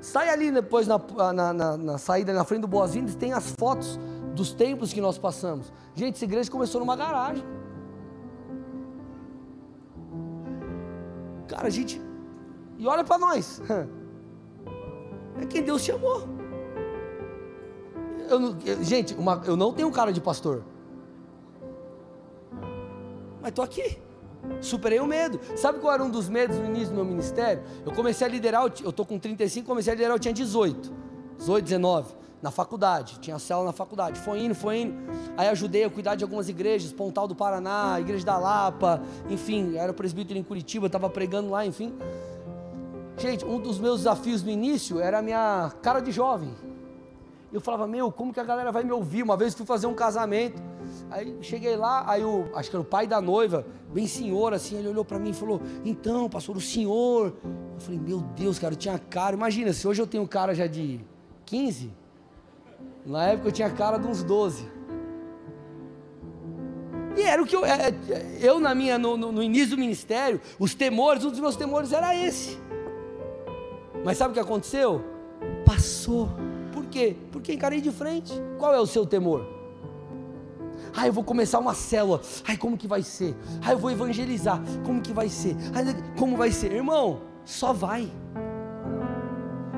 [0.00, 1.00] Sai ali depois na,
[1.32, 3.96] na, na, na saída, na frente do Boas-Vindas, tem as fotos
[4.34, 5.72] dos templos que nós passamos.
[5.94, 7.44] Gente, essa igreja começou numa garagem.
[11.46, 12.00] Cara, a gente
[12.82, 13.62] e olha para nós.
[15.40, 16.28] É quem Deus chamou.
[18.28, 20.62] Eu, gente, uma, eu não tenho cara de pastor.
[23.40, 23.98] Mas estou aqui.
[24.60, 25.40] Superei o medo.
[25.56, 27.62] Sabe qual era um dos medos no início do meu ministério?
[27.84, 30.92] Eu comecei a liderar, eu estou com 35, comecei a liderar, eu tinha 18.
[31.38, 34.96] 18, 19 na faculdade, tinha célula na faculdade, foi indo, foi indo,
[35.36, 39.92] aí ajudei a cuidar de algumas igrejas, Pontal do Paraná, Igreja da Lapa, enfim, era
[39.92, 41.94] presbítero em Curitiba, estava pregando lá, enfim,
[43.16, 46.54] Gente, um dos meus desafios no início era a minha cara de jovem.
[47.52, 49.22] Eu falava, meu, como que a galera vai me ouvir?
[49.22, 50.62] Uma vez fui fazer um casamento.
[51.10, 54.78] Aí cheguei lá, aí o, acho que era o pai da noiva, bem senhor, assim,
[54.78, 57.34] ele olhou para mim e falou: Então, pastor, o senhor.
[57.74, 59.36] Eu falei, meu Deus, cara, eu tinha cara.
[59.36, 61.00] Imagina, se hoje eu tenho cara já de
[61.44, 61.92] 15,
[63.04, 64.66] na época eu tinha cara de uns 12.
[67.16, 70.40] E era o que eu, é, é, eu na minha, no, no início do ministério,
[70.58, 72.61] os temores, um dos meus temores era esse.
[74.04, 75.04] Mas sabe o que aconteceu?
[75.64, 76.28] Passou.
[76.72, 77.16] Por quê?
[77.30, 78.32] Porque encarei de frente.
[78.58, 79.46] Qual é o seu temor?
[80.94, 82.20] Ah, eu vou começar uma célula.
[82.46, 83.34] Ai, como que vai ser?
[83.64, 84.60] Ah, eu vou evangelizar.
[84.84, 85.56] Como que vai ser?
[85.74, 85.84] Ai,
[86.18, 86.72] como vai ser?
[86.72, 88.10] Irmão, só vai.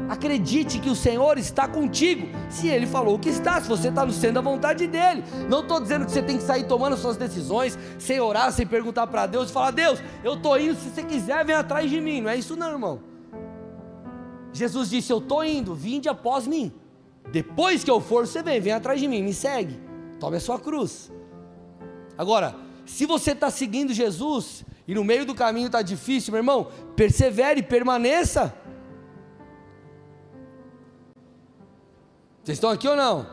[0.09, 2.27] Acredite que o Senhor está contigo.
[2.51, 5.23] Se Ele falou que está, se você está no centro da vontade dEle.
[5.49, 9.07] Não estou dizendo que você tem que sair tomando suas decisões, sem orar, sem perguntar
[9.07, 12.21] para Deus, e falar: Deus, eu estou indo, se você quiser, vem atrás de mim.
[12.21, 13.14] Não é isso, não, irmão.
[14.55, 16.73] Jesus disse: Eu estou indo, vinde após mim.
[17.31, 19.79] Depois que eu for, você vem, vem atrás de mim, me segue.
[20.21, 21.13] Tome a sua cruz.
[22.17, 22.55] Agora,
[22.87, 27.63] se você está seguindo Jesus e no meio do caminho está difícil, meu irmão, persevere,
[27.63, 28.55] permaneça.
[32.43, 33.27] Vocês estão aqui ou não?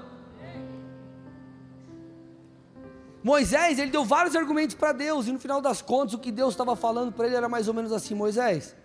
[3.23, 6.53] Moisés, ele deu vários argumentos para Deus, e no final das contas, o que Deus
[6.53, 8.75] estava falando para ele era mais ou menos assim: Moisés,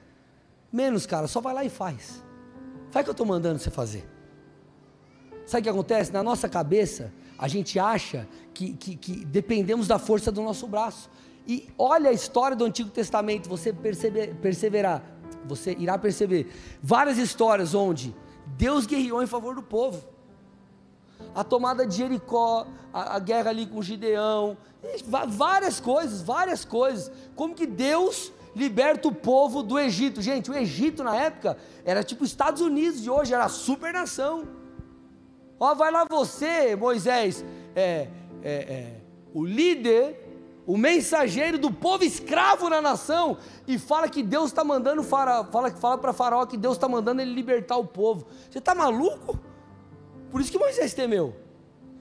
[0.71, 2.26] menos, cara, só vai lá e faz.
[2.97, 4.09] Faz o que eu estou mandando você fazer.
[5.45, 6.11] Sabe o que acontece?
[6.11, 11.11] Na nossa cabeça, a gente acha que, que, que, dependemos da força do nosso braço.
[11.47, 14.35] E olha a história do Antigo Testamento, você perceber,
[15.45, 16.51] você irá perceber
[16.83, 18.17] várias histórias onde
[18.57, 20.03] Deus guerreou em favor do povo.
[21.35, 24.57] A tomada de Jericó, a, a guerra ali com Gideão,
[25.29, 27.13] várias coisas, várias coisas.
[27.35, 30.23] Como que Deus liberta o povo do Egito.
[30.23, 34.49] Gente, o Egito na época era tipo Estados Unidos de hoje, era super nação.
[35.61, 38.09] Ó, vai lá você, Moisés, é,
[38.43, 39.01] é, é,
[39.35, 45.03] o líder, o mensageiro do povo escravo na nação, e fala que Deus está mandando,
[45.03, 48.27] fala, fala para Faraó que Deus está mandando ele libertar o povo.
[48.51, 49.39] Você está maluco?
[50.31, 51.37] Por isso que Moisés temeu.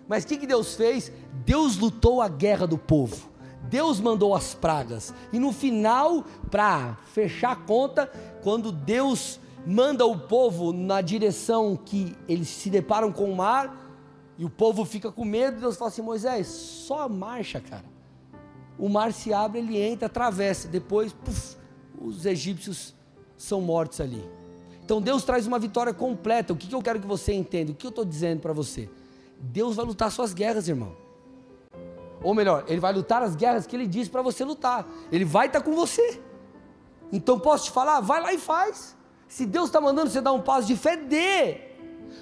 [0.08, 1.12] Mas o que, que Deus fez?
[1.46, 3.35] Deus lutou a guerra do povo.
[3.70, 5.14] Deus mandou as pragas.
[5.32, 12.16] E no final, para fechar a conta, quando Deus manda o povo na direção que
[12.28, 13.84] eles se deparam com o mar,
[14.38, 17.86] e o povo fica com medo, Deus fala assim: Moisés, só marcha, cara.
[18.78, 20.68] O mar se abre, ele entra, atravessa.
[20.68, 21.56] Depois, puff,
[22.00, 22.94] os egípcios
[23.38, 24.24] são mortos ali.
[24.84, 26.54] Então Deus traz uma vitória completa.
[26.54, 27.72] O que, eu quero que você entenda?
[27.72, 28.90] O que eu estou dizendo para você?
[29.40, 31.05] Deus vai lutar suas guerras, irmão.
[32.22, 34.88] Ou melhor, ele vai lutar as guerras que ele diz para você lutar.
[35.12, 36.22] Ele vai estar tá com você.
[37.12, 38.00] Então posso te falar?
[38.02, 38.96] Vai lá e faz.
[39.28, 41.58] Se Deus está mandando você dar um passo de fé, dê.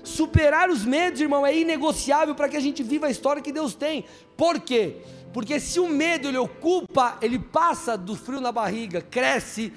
[0.03, 3.75] Superar os medos, irmão, é inegociável para que a gente viva a história que Deus
[3.75, 4.05] tem.
[4.35, 5.01] Por quê?
[5.33, 9.73] Porque se o medo ele ocupa, ele passa do frio na barriga, cresce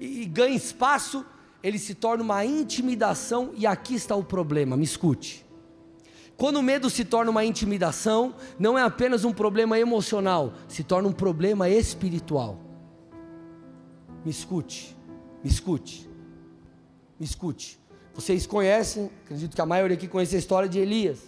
[0.00, 1.24] e ganha espaço,
[1.62, 5.47] ele se torna uma intimidação, e aqui está o problema, me escute.
[6.38, 11.08] Quando o medo se torna uma intimidação, não é apenas um problema emocional, se torna
[11.08, 12.60] um problema espiritual.
[14.24, 14.96] Me escute,
[15.42, 16.08] me escute,
[17.18, 17.80] me escute.
[18.14, 21.18] Vocês conhecem, acredito que a maioria aqui conhece a história de Elias.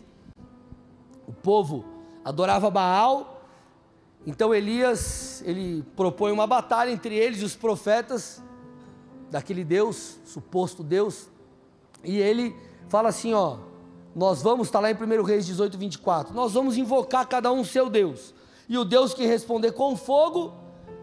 [1.26, 1.84] O povo
[2.24, 3.44] adorava Baal,
[4.24, 8.40] então Elias, ele propõe uma batalha entre eles e os profetas
[9.28, 11.28] daquele Deus, suposto Deus,
[12.04, 12.54] e ele
[12.88, 13.69] fala assim, ó,
[14.14, 17.88] nós vamos, está lá em 1 Reis 18, 24, nós vamos invocar cada um seu
[17.88, 18.34] Deus,
[18.68, 20.54] e o Deus que responder com fogo,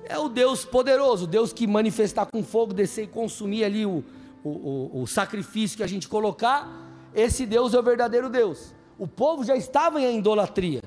[0.04, 4.04] é o Deus poderoso, o Deus que manifestar com fogo, descer e consumir ali o,
[4.44, 9.08] o, o, o sacrifício que a gente colocar, esse Deus é o verdadeiro Deus, o
[9.08, 10.82] povo já estava em idolatria,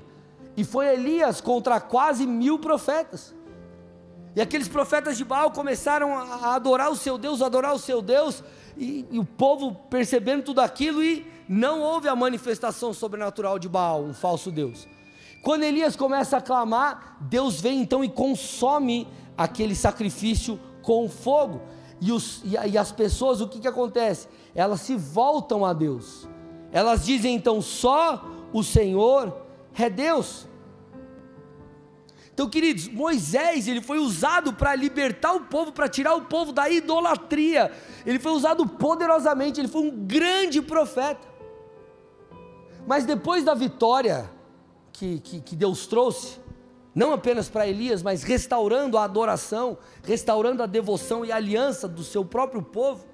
[0.56, 3.34] e foi Elias contra quase mil profetas,
[4.34, 8.44] e aqueles profetas de Baal começaram a adorar o seu Deus, adorar o seu Deus,
[8.76, 14.04] e, e, o povo percebendo tudo aquilo, e não houve a manifestação sobrenatural de Baal,
[14.04, 14.86] um falso Deus.
[15.42, 21.60] Quando Elias começa a clamar, Deus vem então e consome aquele sacrifício com fogo.
[22.00, 24.28] E, os, e, e as pessoas, o que, que acontece?
[24.54, 26.28] Elas se voltam a Deus.
[26.70, 29.36] Elas dizem então: só o Senhor
[29.76, 30.46] é Deus.
[32.32, 36.70] Então, queridos, Moisés, ele foi usado para libertar o povo, para tirar o povo da
[36.70, 37.72] idolatria.
[38.06, 41.28] Ele foi usado poderosamente, ele foi um grande profeta.
[42.90, 44.28] Mas depois da vitória
[44.92, 46.40] que, que, que Deus trouxe,
[46.92, 52.02] não apenas para Elias, mas restaurando a adoração, restaurando a devoção e a aliança do
[52.02, 53.04] seu próprio povo.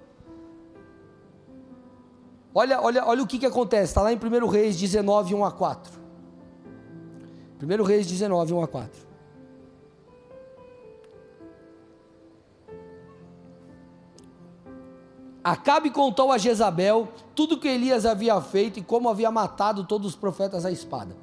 [2.54, 5.52] Olha, olha, olha o que, que acontece, está lá em 1 Reis 19, 1 a
[5.52, 5.92] 4.
[7.62, 9.05] 1 Reis 19, 1 a 4.
[15.46, 20.16] Acabe contou a Jezabel tudo que Elias havia feito e como havia matado todos os
[20.16, 21.16] profetas à espada.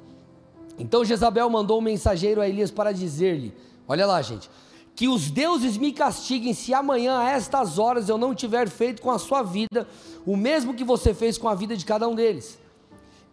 [0.78, 3.52] Então Jezabel mandou um mensageiro a Elias para dizer-lhe:
[3.86, 4.48] Olha lá, gente,
[4.96, 9.10] que os deuses me castiguem se amanhã a estas horas eu não tiver feito com
[9.10, 9.86] a sua vida
[10.24, 12.58] o mesmo que você fez com a vida de cada um deles.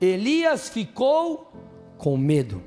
[0.01, 1.53] Elias ficou
[1.97, 2.61] com medo.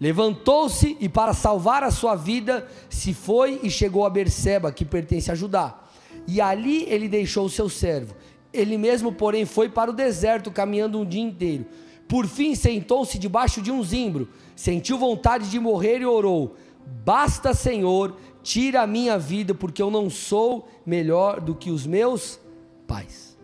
[0.00, 5.30] Levantou-se e para salvar a sua vida se foi e chegou a Berseba, que pertence
[5.30, 5.82] a Judá
[6.28, 8.14] e ali ele deixou o seu servo.
[8.52, 11.64] Ele mesmo, porém, foi para o deserto caminhando um dia inteiro.
[12.06, 16.54] Por fim, sentou-se debaixo de um zimbro, sentiu vontade de morrer e orou:
[17.02, 22.38] Basta, Senhor, tira a minha vida, porque eu não sou melhor do que os meus
[22.86, 23.38] pais.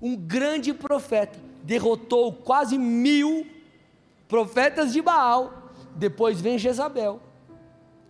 [0.00, 3.46] Um grande profeta derrotou quase mil
[4.26, 5.70] profetas de Baal.
[5.94, 7.20] Depois vem Jezabel.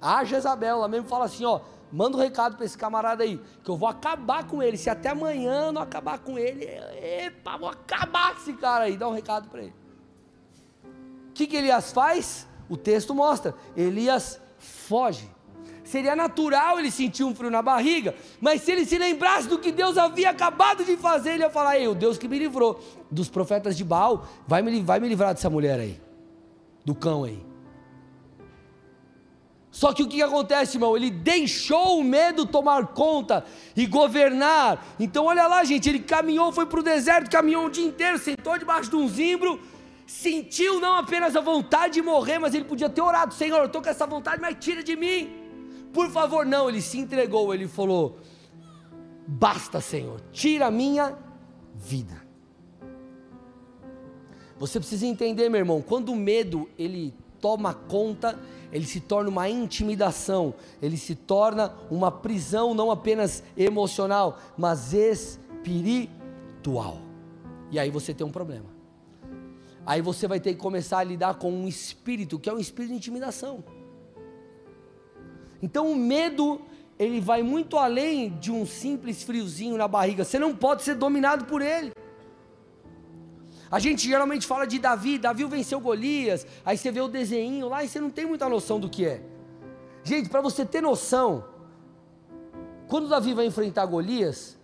[0.00, 1.60] A Jezabel, ela mesmo fala assim: ó,
[1.92, 4.76] manda um recado para esse camarada aí, que eu vou acabar com ele.
[4.76, 8.96] Se até amanhã não acabar com ele, epa, vou acabar com esse cara aí.
[8.96, 9.74] Dá um recado para ele.
[11.30, 12.46] O que, que Elias faz?
[12.68, 15.28] O texto mostra: Elias foge.
[15.84, 19.72] Seria natural ele sentir um frio na barriga, mas se ele se lembrasse do que
[19.72, 22.78] Deus havia acabado de fazer, ele ia falar: Ei, o Deus que me livrou
[23.10, 25.98] dos profetas de Baal, vai me, vai me livrar dessa mulher aí,
[26.84, 27.47] do cão aí.
[29.78, 30.96] Só que o que acontece, irmão?
[30.96, 33.44] Ele deixou o medo tomar conta
[33.76, 34.84] e governar.
[34.98, 38.58] Então, olha lá, gente, ele caminhou, foi para o deserto, caminhou o dia inteiro, sentou
[38.58, 39.60] debaixo de um zimbro,
[40.04, 43.80] sentiu não apenas a vontade de morrer, mas ele podia ter orado: Senhor, eu estou
[43.80, 45.32] com essa vontade, mas tira de mim.
[45.92, 48.18] Por favor, não, ele se entregou, ele falou:
[49.28, 51.16] Basta, Senhor, tira a minha
[51.76, 52.20] vida.
[54.58, 58.36] Você precisa entender, meu irmão, quando o medo ele toma conta,
[58.72, 66.18] ele se torna uma intimidação, ele se torna uma prisão não apenas emocional, mas espiritual.
[67.70, 68.66] E aí você tem um problema.
[69.86, 72.90] Aí você vai ter que começar a lidar com um espírito, que é um espírito
[72.90, 73.64] de intimidação.
[75.62, 76.60] Então o medo,
[76.98, 80.24] ele vai muito além de um simples friozinho na barriga.
[80.24, 81.92] Você não pode ser dominado por ele.
[83.70, 87.84] A gente geralmente fala de Davi, Davi venceu Golias, aí você vê o desenho lá
[87.84, 89.20] e você não tem muita noção do que é.
[90.02, 91.44] Gente, para você ter noção,
[92.86, 94.56] quando Davi vai enfrentar Golias,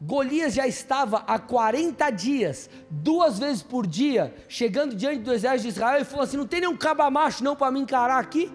[0.00, 5.68] Golias já estava há 40 dias, duas vezes por dia, chegando diante do exército de
[5.68, 8.50] Israel e falou assim: não tem nenhum cabamacho não para me encarar aqui?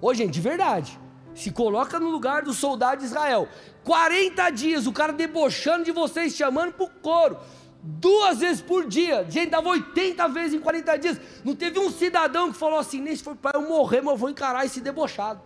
[0.00, 0.98] Ô gente, de verdade,
[1.34, 3.48] se coloca no lugar do soldado de Israel.
[3.84, 7.38] 40 dias, o cara debochando de vocês, chamando para o couro
[7.82, 9.24] duas vezes por dia.
[9.28, 11.20] Gente, dava 80 vezes em 40 dias.
[11.44, 14.18] Não teve um cidadão que falou assim: nem se for para eu morrer, mas eu
[14.18, 15.40] vou encarar esse debochado.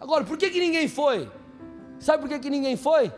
[0.00, 1.30] Agora, por que, que ninguém foi?
[2.00, 3.12] Sabe por que, que ninguém foi?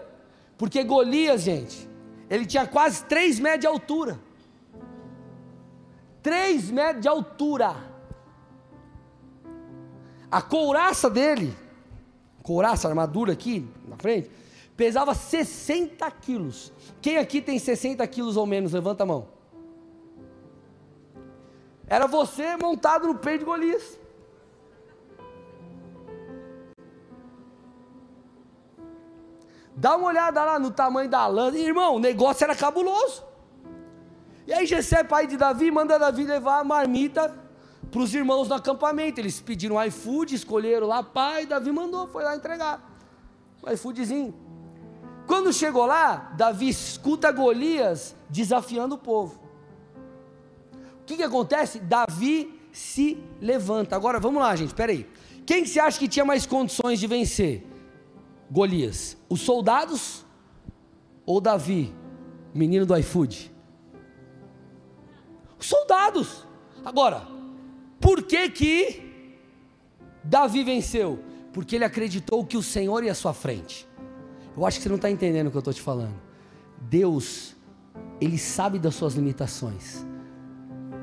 [0.58, 1.88] Porque Golias, gente,
[2.28, 4.18] Ele tinha quase 3 metros de altura.
[6.22, 7.74] 3 metros de altura.
[10.30, 11.54] A couraça dele,
[12.42, 14.30] couraça, armadura aqui na frente,
[14.76, 16.72] pesava 60 quilos.
[17.00, 18.72] Quem aqui tem 60 quilos ou menos?
[18.72, 19.28] Levanta a mão.
[21.86, 23.98] Era você montado no peito de Golias.
[29.76, 31.54] Dá uma olhada lá no tamanho da lã.
[31.54, 33.24] Irmão, o negócio era cabuloso.
[34.46, 37.34] E aí Jessé, pai de Davi, manda Davi levar a marmita
[37.90, 39.20] para os irmãos no acampamento.
[39.20, 42.82] Eles pediram iFood, escolheram lá, pai, Davi mandou, foi lá entregar.
[43.62, 44.43] O iFoodzinho.
[45.26, 49.40] Quando chegou lá, Davi escuta Golias desafiando o povo.
[51.00, 51.78] O que, que acontece?
[51.78, 53.96] Davi se levanta.
[53.96, 55.08] Agora vamos lá, gente, peraí.
[55.46, 57.66] Quem se acha que tinha mais condições de vencer?
[58.50, 59.16] Golias?
[59.28, 60.24] Os soldados
[61.26, 61.94] ou Davi,
[62.52, 63.52] menino do iFood?
[65.58, 66.46] Os soldados.
[66.84, 67.26] Agora,
[68.00, 69.38] por que que
[70.22, 71.18] Davi venceu?
[71.52, 73.86] Porque ele acreditou que o Senhor ia à sua frente.
[74.56, 76.14] Eu acho que você não está entendendo o que eu estou te falando.
[76.80, 77.56] Deus,
[78.20, 80.04] Ele sabe das suas limitações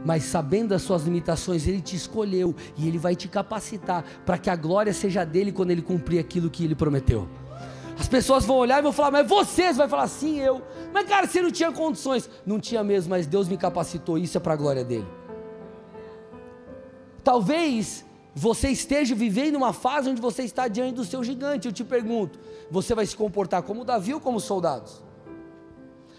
[0.04, 4.50] mas sabendo das suas limitações, Ele te escolheu e Ele vai te capacitar para que
[4.50, 7.28] a glória seja dele quando Ele cumprir aquilo que Ele prometeu.
[8.00, 10.62] As pessoas vão olhar e vão falar, mas vocês, vai falar, sim, eu.
[10.92, 12.30] Mas cara, você não tinha condições.
[12.46, 15.08] Não tinha mesmo, mas Deus me capacitou, isso é para a glória dele.
[17.24, 21.68] Talvez você esteja vivendo uma fase onde você está diante do seu gigante.
[21.68, 22.40] Eu te pergunto,
[22.70, 25.04] você vai se comportar como Davi ou como soldados?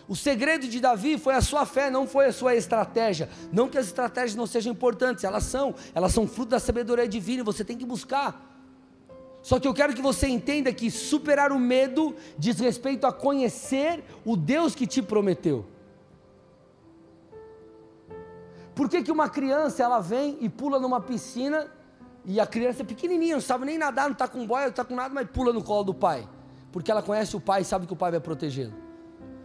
[0.06, 3.30] O segredo de Davi foi a sua fé, não foi a sua estratégia.
[3.50, 7.42] Não que as estratégias não sejam importantes, elas são, elas são fruto da sabedoria divina,
[7.42, 8.50] você tem que buscar.
[9.40, 14.04] Só que eu quero que você entenda que superar o medo diz respeito a conhecer
[14.24, 15.64] o Deus que te prometeu.
[18.74, 21.68] Por que, que uma criança ela vem e pula numa piscina
[22.24, 24.84] e a criança é pequenininha, não sabe nem nadar, não está com boia, não está
[24.84, 26.28] com nada, mas pula no colo do pai?
[26.70, 28.72] Porque ela conhece o pai e sabe que o pai vai protegê-lo.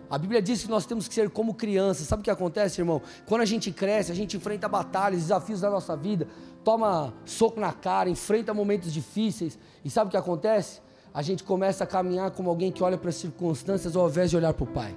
[0.10, 2.08] A Bíblia diz que nós temos que ser como crianças.
[2.08, 3.02] Sabe o que acontece, irmão?
[3.26, 6.28] Quando a gente cresce, a gente enfrenta batalhas, desafios da nossa vida,
[6.64, 9.60] toma soco na cara, enfrenta momentos difíceis.
[9.84, 10.82] E sabe o que acontece?
[11.14, 14.38] A gente começa a caminhar como alguém que olha para as circunstâncias ao invés de
[14.38, 14.96] olhar para o pai.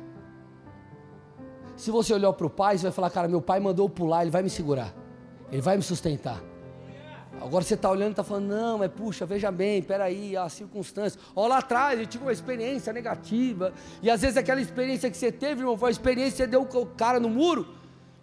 [1.77, 4.31] Se você olhar para o pai, você vai falar: Cara, meu pai mandou pular, ele
[4.31, 4.95] vai me segurar,
[5.51, 6.50] ele vai me sustentar.
[7.41, 11.23] Agora você está olhando e está falando, não, mas puxa, veja bem, peraí, as circunstâncias.
[11.35, 13.73] Olha lá atrás, eu tive uma experiência negativa.
[14.03, 16.87] E às vezes aquela experiência que você teve, irmão, foi a experiência que deu o
[16.87, 17.67] cara no muro,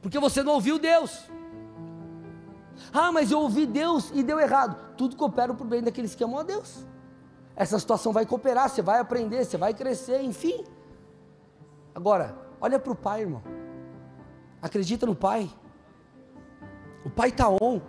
[0.04, 1.28] porque você não ouviu Deus.
[2.94, 4.78] Ah, mas eu ouvi Deus e deu errado.
[4.96, 6.86] Tudo coopera para o bem daqueles que amam a Deus.
[7.56, 10.64] Essa situação vai cooperar, você vai aprender, você vai crescer, enfim.
[11.96, 13.42] Agora, olha para o pai, irmão.
[14.62, 15.50] Acredita no pai.
[17.04, 17.82] O pai está on.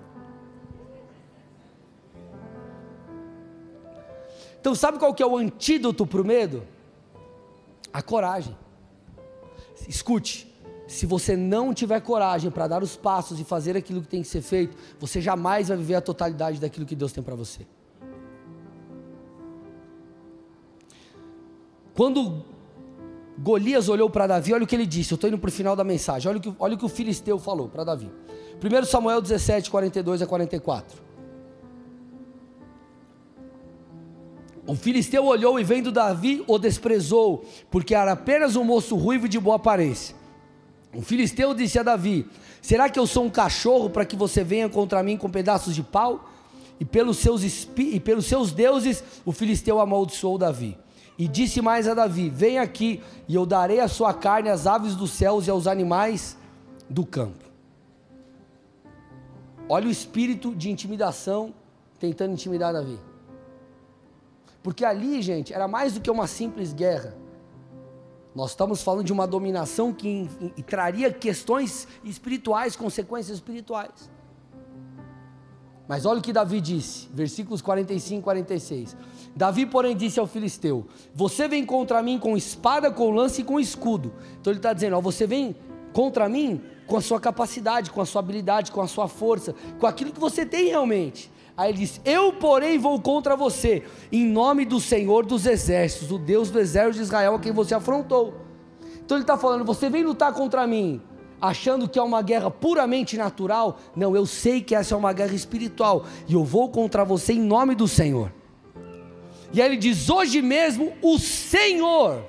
[4.68, 6.62] Então, sabe qual que é o antídoto para o medo?
[7.90, 8.54] A coragem.
[9.88, 10.46] Escute,
[10.86, 14.28] se você não tiver coragem para dar os passos e fazer aquilo que tem que
[14.28, 17.66] ser feito, você jamais vai viver a totalidade daquilo que Deus tem para você.
[21.94, 22.44] Quando
[23.38, 25.12] Golias olhou para Davi, olha o que ele disse.
[25.12, 26.28] Eu estou indo para o final da mensagem.
[26.28, 28.12] Olha o que, olha o, que o filisteu falou para Davi.
[28.62, 31.07] 1 Samuel 17, 42 a 44.
[34.68, 39.40] O filisteu olhou e vendo Davi o desprezou, porque era apenas um moço ruivo de
[39.40, 40.14] boa aparência.
[40.94, 42.26] O filisteu disse a Davi:
[42.60, 45.82] Será que eu sou um cachorro para que você venha contra mim com pedaços de
[45.82, 46.28] pau?
[46.78, 47.42] E pelos seus,
[47.78, 50.76] e pelos seus deuses, o filisteu amaldiçoou Davi.
[51.18, 54.94] E disse mais a Davi: Vem aqui, e eu darei a sua carne às aves
[54.94, 56.36] dos céus e aos animais
[56.90, 57.42] do campo.
[59.66, 61.54] Olha o espírito de intimidação
[61.98, 63.07] tentando intimidar Davi.
[64.68, 67.16] Porque ali, gente, era mais do que uma simples guerra.
[68.34, 70.28] Nós estamos falando de uma dominação que
[70.66, 74.10] traria questões espirituais, consequências espirituais.
[75.88, 78.96] Mas olha o que Davi disse, versículos 45 e 46.
[79.34, 83.58] Davi, porém, disse ao filisteu: Você vem contra mim com espada, com lance e com
[83.58, 84.12] escudo.
[84.38, 85.56] Então ele está dizendo: ó, Você vem
[85.94, 89.86] contra mim com a sua capacidade, com a sua habilidade, com a sua força, com
[89.86, 91.30] aquilo que você tem realmente.
[91.58, 93.82] Aí ele diz: Eu, porém, vou contra você,
[94.12, 97.74] em nome do Senhor dos Exércitos, o Deus do exército de Israel a quem você
[97.74, 98.32] afrontou.
[99.04, 101.02] Então ele está falando: Você vem lutar contra mim,
[101.40, 103.80] achando que é uma guerra puramente natural?
[103.96, 107.40] Não, eu sei que essa é uma guerra espiritual, e eu vou contra você em
[107.40, 108.32] nome do Senhor.
[109.52, 112.24] E aí ele diz: Hoje mesmo o Senhor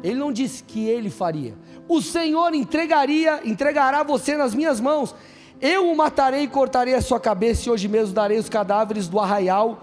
[0.00, 1.58] Ele não disse que ele faria.
[1.88, 5.12] O Senhor entregaria, entregará você nas minhas mãos.
[5.60, 9.20] Eu o matarei e cortarei a sua cabeça, e hoje mesmo darei os cadáveres do
[9.20, 9.82] arraial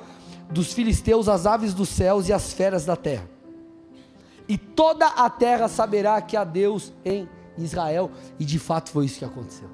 [0.49, 3.29] dos filisteus, as aves dos céus e as feras da terra.
[4.47, 8.09] E toda a terra saberá que há Deus em Israel,
[8.39, 9.69] e de fato foi isso que aconteceu.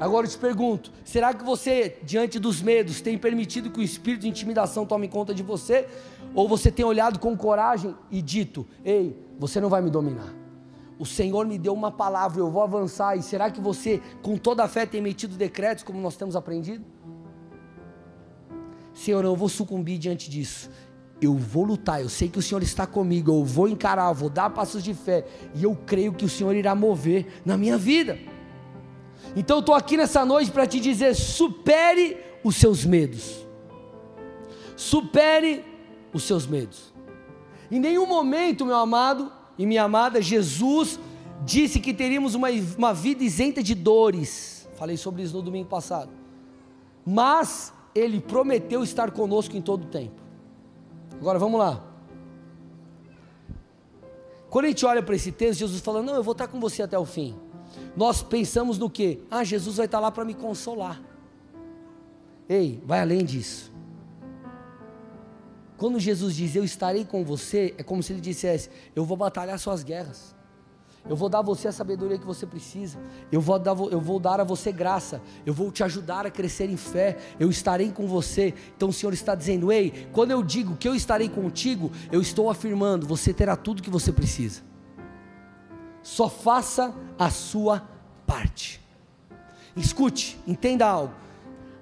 [0.00, 4.22] Agora eu te pergunto: será que você, diante dos medos, tem permitido que o espírito
[4.22, 5.86] de intimidação tome conta de você?
[6.34, 10.39] Ou você tem olhado com coragem e dito: Ei, você não vai me dominar?
[11.00, 13.16] O Senhor me deu uma palavra, eu vou avançar.
[13.16, 16.84] E será que você, com toda a fé, tem emitido decretos como nós temos aprendido?
[18.92, 20.68] Senhor, eu vou sucumbir diante disso.
[21.18, 24.28] Eu vou lutar, eu sei que o Senhor está comigo, eu vou encarar, eu vou
[24.28, 25.24] dar passos de fé,
[25.54, 28.18] e eu creio que o Senhor irá mover na minha vida.
[29.34, 33.46] Então eu estou aqui nessa noite para te dizer: supere os seus medos,
[34.76, 35.64] supere
[36.12, 36.92] os seus medos.
[37.70, 40.98] Em nenhum momento, meu amado e minha amada, Jesus
[41.44, 42.48] disse que teríamos uma,
[42.78, 44.66] uma vida isenta de dores.
[44.74, 46.10] Falei sobre isso no domingo passado.
[47.04, 50.18] Mas Ele prometeu estar conosco em todo o tempo.
[51.12, 51.84] Agora vamos lá.
[54.48, 56.82] Quando a gente olha para esse texto, Jesus falando, não, eu vou estar com você
[56.82, 57.36] até o fim.
[57.94, 59.22] Nós pensamos no que?
[59.30, 61.02] Ah, Jesus vai estar lá para me consolar.
[62.48, 63.70] Ei, vai além disso.
[65.80, 69.58] Quando Jesus diz eu estarei com você, é como se ele dissesse: eu vou batalhar
[69.58, 70.36] suas guerras.
[71.08, 72.98] Eu vou dar a você a sabedoria que você precisa.
[73.32, 75.22] Eu vou, dar, eu vou dar a você graça.
[75.46, 77.16] Eu vou te ajudar a crescer em fé.
[77.40, 78.52] Eu estarei com você.
[78.76, 82.50] Então o Senhor está dizendo: Ei, quando eu digo que eu estarei contigo, eu estou
[82.50, 84.60] afirmando: você terá tudo que você precisa.
[86.02, 87.88] Só faça a sua
[88.26, 88.82] parte.
[89.74, 91.14] Escute, entenda algo.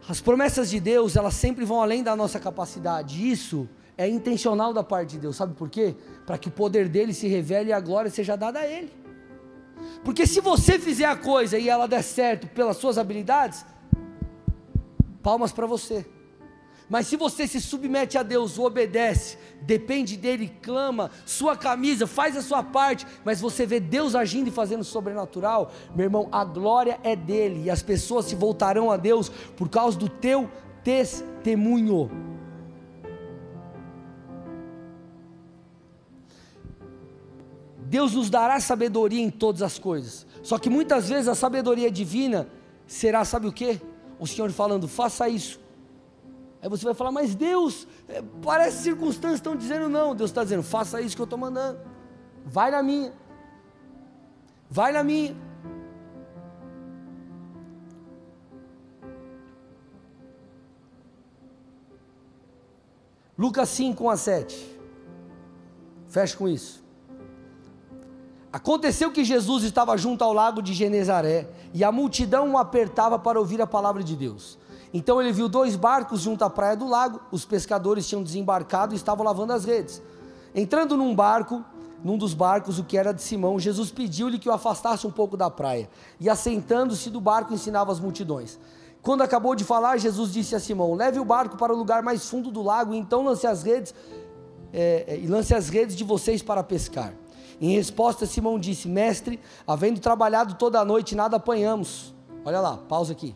[0.08, 3.28] As promessas de Deus, elas sempre vão além da nossa capacidade.
[3.28, 3.68] Isso
[3.98, 5.36] é intencional da parte de Deus.
[5.36, 5.96] Sabe por quê?
[6.24, 8.92] Para que o poder dele se revele e a glória seja dada a ele.
[10.04, 13.66] Porque se você fizer a coisa e ela der certo pelas suas habilidades,
[15.20, 16.06] palmas para você.
[16.88, 22.40] Mas se você se submete a Deus, obedece, depende dele, clama, sua camisa, faz a
[22.40, 27.14] sua parte, mas você vê Deus agindo e fazendo sobrenatural, meu irmão, a glória é
[27.14, 30.48] dele e as pessoas se voltarão a Deus por causa do teu
[30.82, 32.37] testemunho.
[37.88, 40.26] Deus nos dará sabedoria em todas as coisas.
[40.42, 42.46] Só que muitas vezes a sabedoria divina
[42.86, 43.80] será, sabe o que?
[44.20, 45.58] O Senhor falando, faça isso.
[46.60, 50.14] Aí você vai falar, mas Deus, é, parece circunstâncias estão dizendo não.
[50.14, 51.80] Deus está dizendo, faça isso que eu estou mandando.
[52.44, 53.10] Vai na minha.
[54.68, 55.34] Vai na minha.
[63.38, 64.78] Lucas 5, 1 a 7.
[66.08, 66.87] Feche com isso.
[68.52, 73.38] Aconteceu que Jesus estava junto ao lago de Genezaré e a multidão o apertava para
[73.38, 74.58] ouvir a palavra de Deus.
[74.92, 78.96] Então ele viu dois barcos junto à praia do lago, os pescadores tinham desembarcado e
[78.96, 80.02] estavam lavando as redes.
[80.54, 81.62] Entrando num barco,
[82.02, 85.36] num dos barcos, o que era de Simão, Jesus pediu-lhe que o afastasse um pouco
[85.36, 88.58] da praia, e assentando-se do barco ensinava as multidões.
[89.02, 92.28] Quando acabou de falar, Jesus disse a Simão: Leve o barco para o lugar mais
[92.28, 93.94] fundo do lago, e então lance as redes,
[94.72, 97.12] é, e lance as redes de vocês para pescar.
[97.60, 102.14] Em resposta, Simão disse: Mestre, havendo trabalhado toda a noite, nada apanhamos.
[102.44, 103.34] Olha lá, pausa aqui.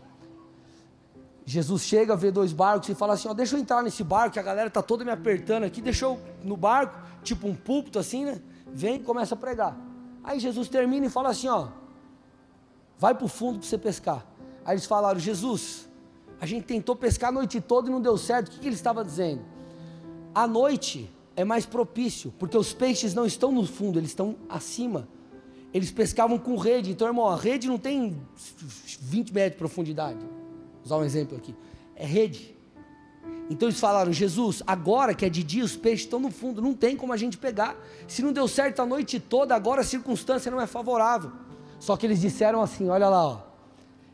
[1.45, 4.39] Jesus chega, vê dois barcos e fala assim: ó, deixa eu entrar nesse barco, que
[4.39, 8.25] a galera está toda me apertando aqui, deixa eu no barco, tipo um púlpito assim,
[8.25, 8.41] né?
[8.69, 9.77] Vem e começa a pregar.
[10.23, 11.69] Aí Jesus termina e fala assim: ó,
[12.97, 14.25] vai para o fundo para você pescar.
[14.65, 15.89] Aí eles falaram: Jesus,
[16.41, 18.49] a gente tentou pescar a noite toda e não deu certo.
[18.49, 19.43] O que, que ele estava dizendo?
[20.33, 25.09] A noite é mais propício, porque os peixes não estão no fundo, eles estão acima.
[25.73, 28.17] Eles pescavam com rede, então, irmão, a rede não tem
[29.01, 30.19] 20 metros de profundidade.
[30.19, 31.55] Vou usar um exemplo aqui.
[31.97, 32.55] É rede.
[33.49, 36.75] Então eles falaram: Jesus, agora que é de dia, os peixes estão no fundo, não
[36.75, 37.77] tem como a gente pegar.
[38.07, 41.33] Se não deu certo a noite toda, agora a circunstância não é favorável.
[41.79, 43.41] Só que eles disseram assim: olha lá, ó.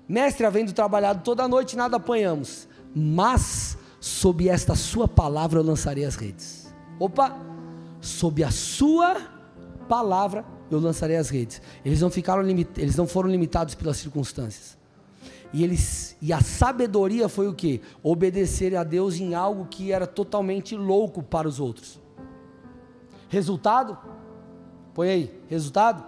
[0.08, 6.04] Mestre, havendo trabalhado toda a noite, nada apanhamos, mas sob esta sua palavra eu lançarei
[6.04, 6.57] as redes.
[6.98, 7.38] Opa,
[8.00, 9.16] sob a sua
[9.88, 11.62] palavra eu lançarei as redes.
[11.84, 12.46] Eles não ficaram
[12.76, 14.76] eles não foram limitados pelas circunstâncias.
[15.52, 17.80] E eles e a sabedoria foi o que?
[18.02, 22.00] Obedecer a Deus em algo que era totalmente louco para os outros.
[23.28, 23.96] Resultado?
[24.94, 26.04] Põe aí, resultado?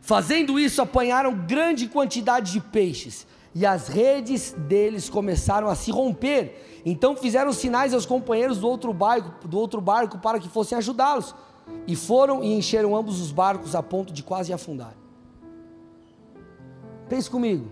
[0.00, 3.26] Fazendo isso, apanharam grande quantidade de peixes,
[3.58, 6.80] e as redes deles começaram a se romper.
[6.86, 11.34] Então fizeram sinais aos companheiros do outro barco, do outro barco para que fossem ajudá-los.
[11.86, 14.94] e foram e encheram ambos os barcos a ponto de quase afundar.
[17.08, 17.68] Pense comigo.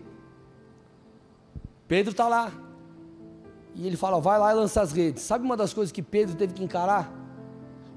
[1.87, 2.51] Pedro está lá.
[3.76, 5.22] E ele fala: vai lá e lança as redes.
[5.22, 7.12] Sabe uma das coisas que Pedro teve que encarar?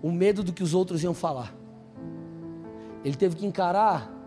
[0.01, 1.55] O medo do que os outros iam falar.
[3.03, 4.18] Ele teve que encarar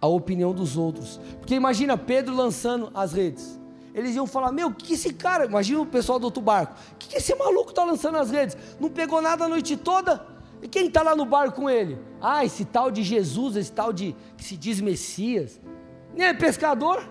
[0.00, 1.20] a opinião dos outros.
[1.38, 3.60] Porque imagina Pedro lançando as redes.
[3.94, 5.44] Eles iam falar: Meu, que esse cara?
[5.44, 8.56] Imagina o pessoal do outro barco: O que esse maluco está lançando as redes?
[8.78, 10.26] Não pegou nada a noite toda?
[10.62, 11.98] E quem está lá no barco com ele?
[12.20, 15.60] Ah, esse tal de Jesus, esse tal de que se diz Messias.
[16.14, 17.02] Nem é pescador?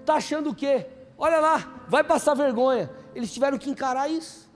[0.00, 0.86] Está achando o quê?
[1.18, 2.90] Olha lá, vai passar vergonha.
[3.14, 4.50] Eles tiveram que encarar isso.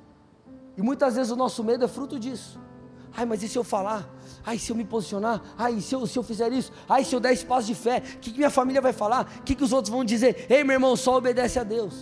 [0.76, 2.59] E muitas vezes o nosso medo é fruto disso.
[3.14, 4.09] Ai, mas e se eu falar?
[4.45, 5.43] Ai, se eu me posicionar?
[5.57, 6.72] Ai, se eu, se eu fizer isso?
[6.88, 8.03] Ai, se eu der espaço de fé?
[8.16, 9.30] O que, que minha família vai falar?
[9.41, 10.47] O que, que os outros vão dizer?
[10.49, 11.95] Ei, meu irmão, só obedece a Deus.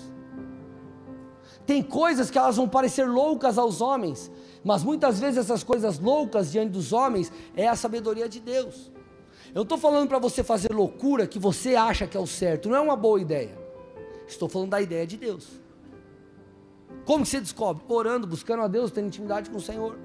[1.66, 4.30] Tem coisas que elas vão parecer loucas aos homens,
[4.64, 8.90] mas muitas vezes essas coisas loucas diante dos homens é a sabedoria de Deus.
[9.54, 12.76] Eu estou falando para você fazer loucura que você acha que é o certo, não
[12.76, 13.58] é uma boa ideia.
[14.26, 15.46] Estou falando da ideia de Deus.
[17.04, 17.82] Como você descobre?
[17.88, 19.98] Orando, buscando a Deus, tendo intimidade com o Senhor.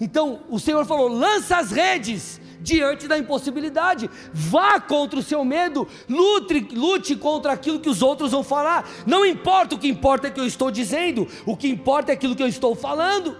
[0.00, 5.86] Então o Senhor falou: lança as redes diante da impossibilidade, vá contra o seu medo,
[6.08, 8.88] lute, lute contra aquilo que os outros vão falar.
[9.06, 12.34] Não importa o que importa é que eu estou dizendo, o que importa é aquilo
[12.34, 13.36] que eu estou falando.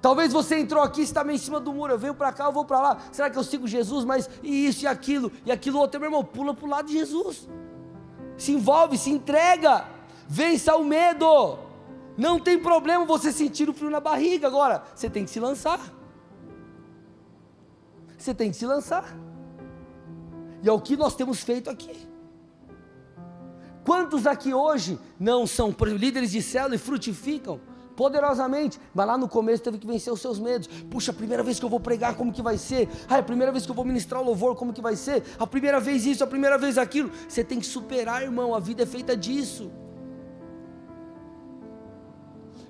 [0.00, 1.92] Talvez você entrou aqui está meio em cima do muro.
[1.92, 2.98] Eu venho para cá, eu vou para lá.
[3.10, 4.04] Será que eu sigo Jesus?
[4.04, 6.92] Mas e isso e aquilo e aquilo outro, meu irmão, pula para o lado de
[6.92, 7.48] Jesus.
[8.36, 9.86] Se envolve, se entrega.
[10.28, 11.67] Vença o medo.
[12.18, 14.48] Não tem problema você sentir o frio na barriga.
[14.48, 15.80] Agora, você tem que se lançar.
[18.18, 19.16] Você tem que se lançar.
[20.60, 22.08] E é o que nós temos feito aqui.
[23.84, 27.60] Quantos aqui hoje não são líderes de célula e frutificam?
[27.98, 30.68] poderosamente, mas lá no começo teve que vencer os seus medos.
[30.88, 32.88] Puxa, a primeira vez que eu vou pregar, como que vai ser?
[33.08, 35.24] Ah, a primeira vez que eu vou ministrar o louvor, como que vai ser?
[35.36, 37.10] A primeira vez isso, a primeira vez aquilo.
[37.28, 39.68] Você tem que superar, irmão, a vida é feita disso.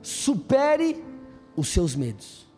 [0.09, 1.05] Supere
[1.55, 2.49] os seus medos.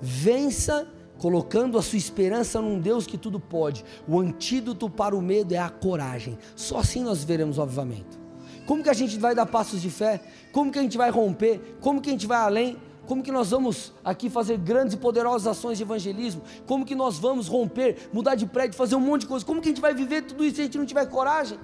[0.00, 0.86] Vença
[1.18, 3.84] colocando a sua esperança num Deus que tudo pode.
[4.06, 6.38] O antídoto para o medo é a coragem.
[6.54, 8.20] Só assim nós veremos o avivamento.
[8.66, 10.22] Como que a gente vai dar passos de fé?
[10.52, 11.76] Como que a gente vai romper?
[11.80, 12.76] Como que a gente vai além?
[13.04, 16.42] Como que nós vamos aqui fazer grandes e poderosas ações de evangelismo?
[16.68, 19.44] Como que nós vamos romper, mudar de prédio, fazer um monte de coisa?
[19.44, 21.58] Como que a gente vai viver tudo isso se a gente não tiver coragem?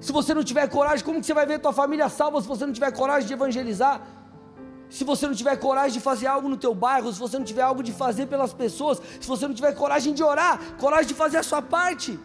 [0.00, 2.66] Se você não tiver coragem, como que você vai ver tua família salva se você
[2.66, 4.00] não tiver coragem de evangelizar?
[4.88, 7.62] Se você não tiver coragem de fazer algo no teu bairro, se você não tiver
[7.62, 11.38] algo de fazer pelas pessoas, se você não tiver coragem de orar, coragem de fazer
[11.38, 12.18] a sua parte.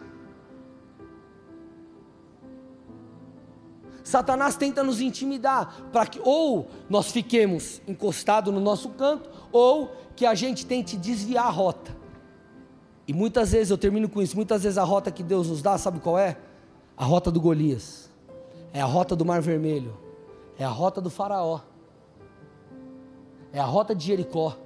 [4.04, 10.26] Satanás tenta nos intimidar para que ou nós fiquemos encostados no nosso canto, ou que
[10.26, 11.96] a gente tente desviar a rota.
[13.06, 15.76] E muitas vezes eu termino com isso, muitas vezes a rota que Deus nos dá,
[15.78, 16.36] sabe qual é?
[16.96, 18.10] A rota do Golias.
[18.72, 19.96] É a rota do Mar Vermelho.
[20.58, 21.60] É a rota do Faraó.
[23.52, 24.56] É a rota de Jericó.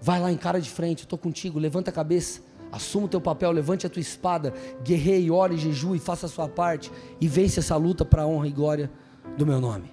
[0.00, 2.40] Vai lá em cara de frente, eu estou contigo, levanta a cabeça.
[2.70, 4.52] Assuma o teu papel, levante a tua espada,
[4.82, 8.46] guerreie, ore, jejue, e faça a sua parte e vence essa luta para a honra
[8.46, 8.90] e glória
[9.36, 9.90] do meu nome.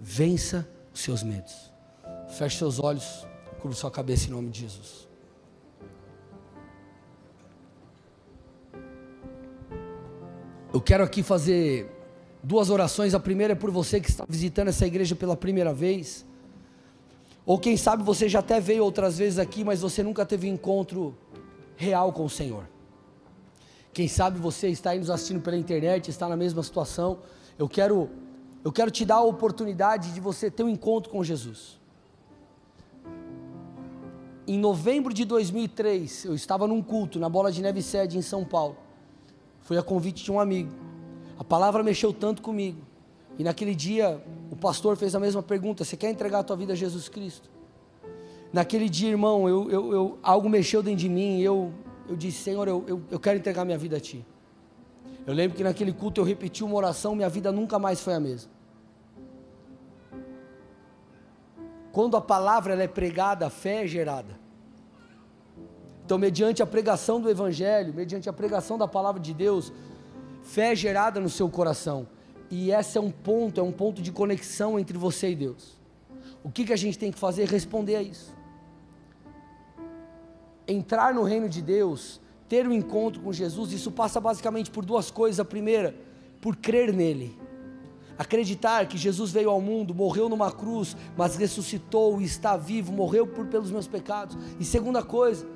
[0.00, 1.72] Vença os seus medos.
[2.36, 3.26] Feche seus olhos,
[3.60, 5.03] cubra sua cabeça em nome de Jesus.
[10.74, 11.88] Eu quero aqui fazer
[12.42, 13.14] duas orações.
[13.14, 16.26] A primeira é por você que está visitando essa igreja pela primeira vez.
[17.46, 21.16] Ou quem sabe você já até veio outras vezes aqui, mas você nunca teve encontro
[21.76, 22.68] real com o Senhor.
[23.92, 27.20] Quem sabe você está aí nos assistindo pela internet, está na mesma situação.
[27.56, 28.10] Eu quero,
[28.64, 31.78] eu quero te dar a oportunidade de você ter um encontro com Jesus.
[34.44, 38.44] Em novembro de 2003, eu estava num culto na Bola de Neve Sede em São
[38.44, 38.82] Paulo.
[39.64, 40.72] Foi a convite de um amigo.
[41.36, 42.80] A palavra mexeu tanto comigo
[43.38, 46.72] e naquele dia, o pastor fez a mesma pergunta: Você quer entregar a tua vida
[46.72, 47.50] a Jesus Cristo?
[48.52, 51.40] Naquele dia, irmão, eu, eu, eu algo mexeu dentro de mim.
[51.40, 51.72] Eu,
[52.08, 54.24] eu disse: Senhor, eu, eu, eu quero entregar minha vida a Ti.
[55.26, 58.20] Eu lembro que naquele culto eu repeti uma oração, minha vida nunca mais foi a
[58.20, 58.52] mesma.
[61.90, 64.43] Quando a palavra é pregada, a fé é gerada.
[66.04, 69.72] Então, mediante a pregação do Evangelho, mediante a pregação da palavra de Deus,
[70.42, 72.06] fé é gerada no seu coração.
[72.50, 75.78] E esse é um ponto, é um ponto de conexão entre você e Deus.
[76.42, 77.48] O que, que a gente tem que fazer?
[77.48, 78.34] Responder a isso.
[80.68, 85.10] Entrar no reino de Deus, ter um encontro com Jesus, isso passa basicamente por duas
[85.10, 85.40] coisas.
[85.40, 85.96] A primeira,
[86.38, 87.38] por crer nele.
[88.18, 93.26] Acreditar que Jesus veio ao mundo, morreu numa cruz, mas ressuscitou e está vivo, morreu
[93.26, 94.36] por, pelos meus pecados.
[94.60, 95.46] E segunda coisa,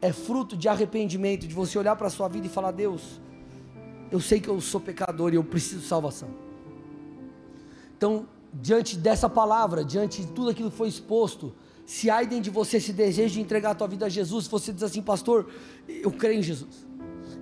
[0.00, 3.20] é fruto de arrependimento, de você olhar para a sua vida e falar: Deus,
[4.10, 6.28] eu sei que eu sou pecador e eu preciso de salvação.
[7.96, 11.52] Então, diante dessa palavra, diante de tudo aquilo que foi exposto,
[11.84, 14.72] se há dentro de você esse desejo de entregar a tua vida a Jesus, você
[14.72, 15.48] diz assim, pastor,
[15.88, 16.86] eu creio em Jesus,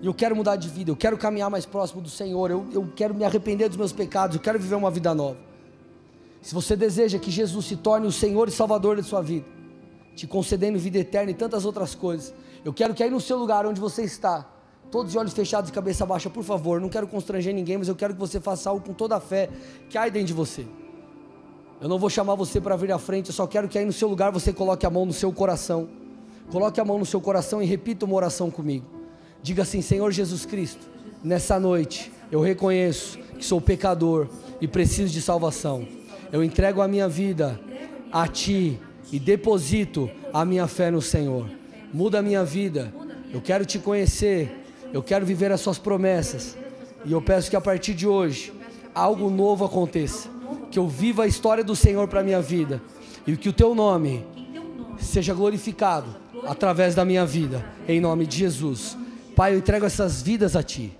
[0.03, 3.15] eu quero mudar de vida, eu quero caminhar mais próximo do Senhor, eu, eu quero
[3.15, 5.37] me arrepender dos meus pecados, eu quero viver uma vida nova.
[6.41, 9.45] Se você deseja que Jesus se torne o Senhor e Salvador da sua vida,
[10.17, 13.67] te concedendo vida eterna e tantas outras coisas, eu quero que aí no seu lugar
[13.67, 14.45] onde você está,
[14.91, 17.95] todos de olhos fechados e cabeça baixa, por favor, não quero constranger ninguém, mas eu
[17.95, 19.51] quero que você faça algo com toda a fé
[19.89, 20.67] que há dentro de você.
[21.81, 23.93] Eu não vou chamar você para vir à frente, eu só quero que aí no
[23.93, 25.89] seu lugar você coloque a mão no seu coração.
[26.51, 28.87] Coloque a mão no seu coração e repita uma oração comigo.
[29.43, 30.89] Diga assim: Senhor Jesus Cristo,
[31.23, 34.29] nessa noite eu reconheço que sou pecador
[34.61, 35.87] e preciso de salvação.
[36.33, 37.61] Eu entrego a minha vida
[38.11, 38.81] a Ti
[39.13, 41.49] e deposito a minha fé no Senhor.
[41.93, 42.93] Muda a minha vida.
[43.33, 44.65] Eu quero te conhecer.
[44.93, 46.57] Eu quero viver as Suas promessas.
[47.05, 48.53] E eu peço que a partir de hoje
[48.95, 50.37] algo novo aconteça
[50.71, 52.83] que eu viva a história do Senhor para a minha vida
[53.27, 54.25] e que o teu nome
[54.99, 56.15] seja glorificado
[56.47, 58.97] através da minha vida, em nome de Jesus.
[59.35, 60.97] Pai, eu entrego essas vidas a Ti.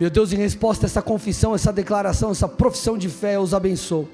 [0.00, 3.54] Meu Deus, em resposta a essa confissão, essa declaração, essa profissão de fé, eu os
[3.54, 4.08] abençoo.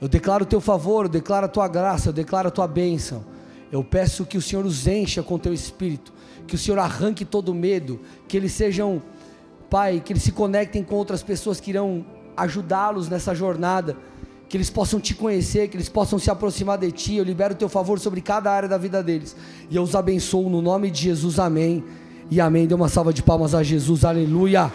[0.00, 3.24] Eu declaro o Teu favor, eu declaro a Tua graça, eu declaro a Tua bênção.
[3.70, 6.12] Eu peço que o Senhor os encha com Teu Espírito,
[6.46, 9.02] que o Senhor arranque todo medo, que eles sejam,
[9.68, 12.04] Pai, que eles se conectem com outras pessoas que irão
[12.36, 13.96] ajudá-los nessa jornada,
[14.48, 17.16] que eles possam te conhecer, que eles possam se aproximar de ti.
[17.16, 19.36] Eu libero o teu favor sobre cada área da vida deles.
[19.68, 21.38] E eu os abençoo no nome de Jesus.
[21.38, 21.84] Amém.
[22.30, 22.66] E amém.
[22.66, 24.04] Dê uma salva de palmas a Jesus.
[24.04, 24.72] Aleluia.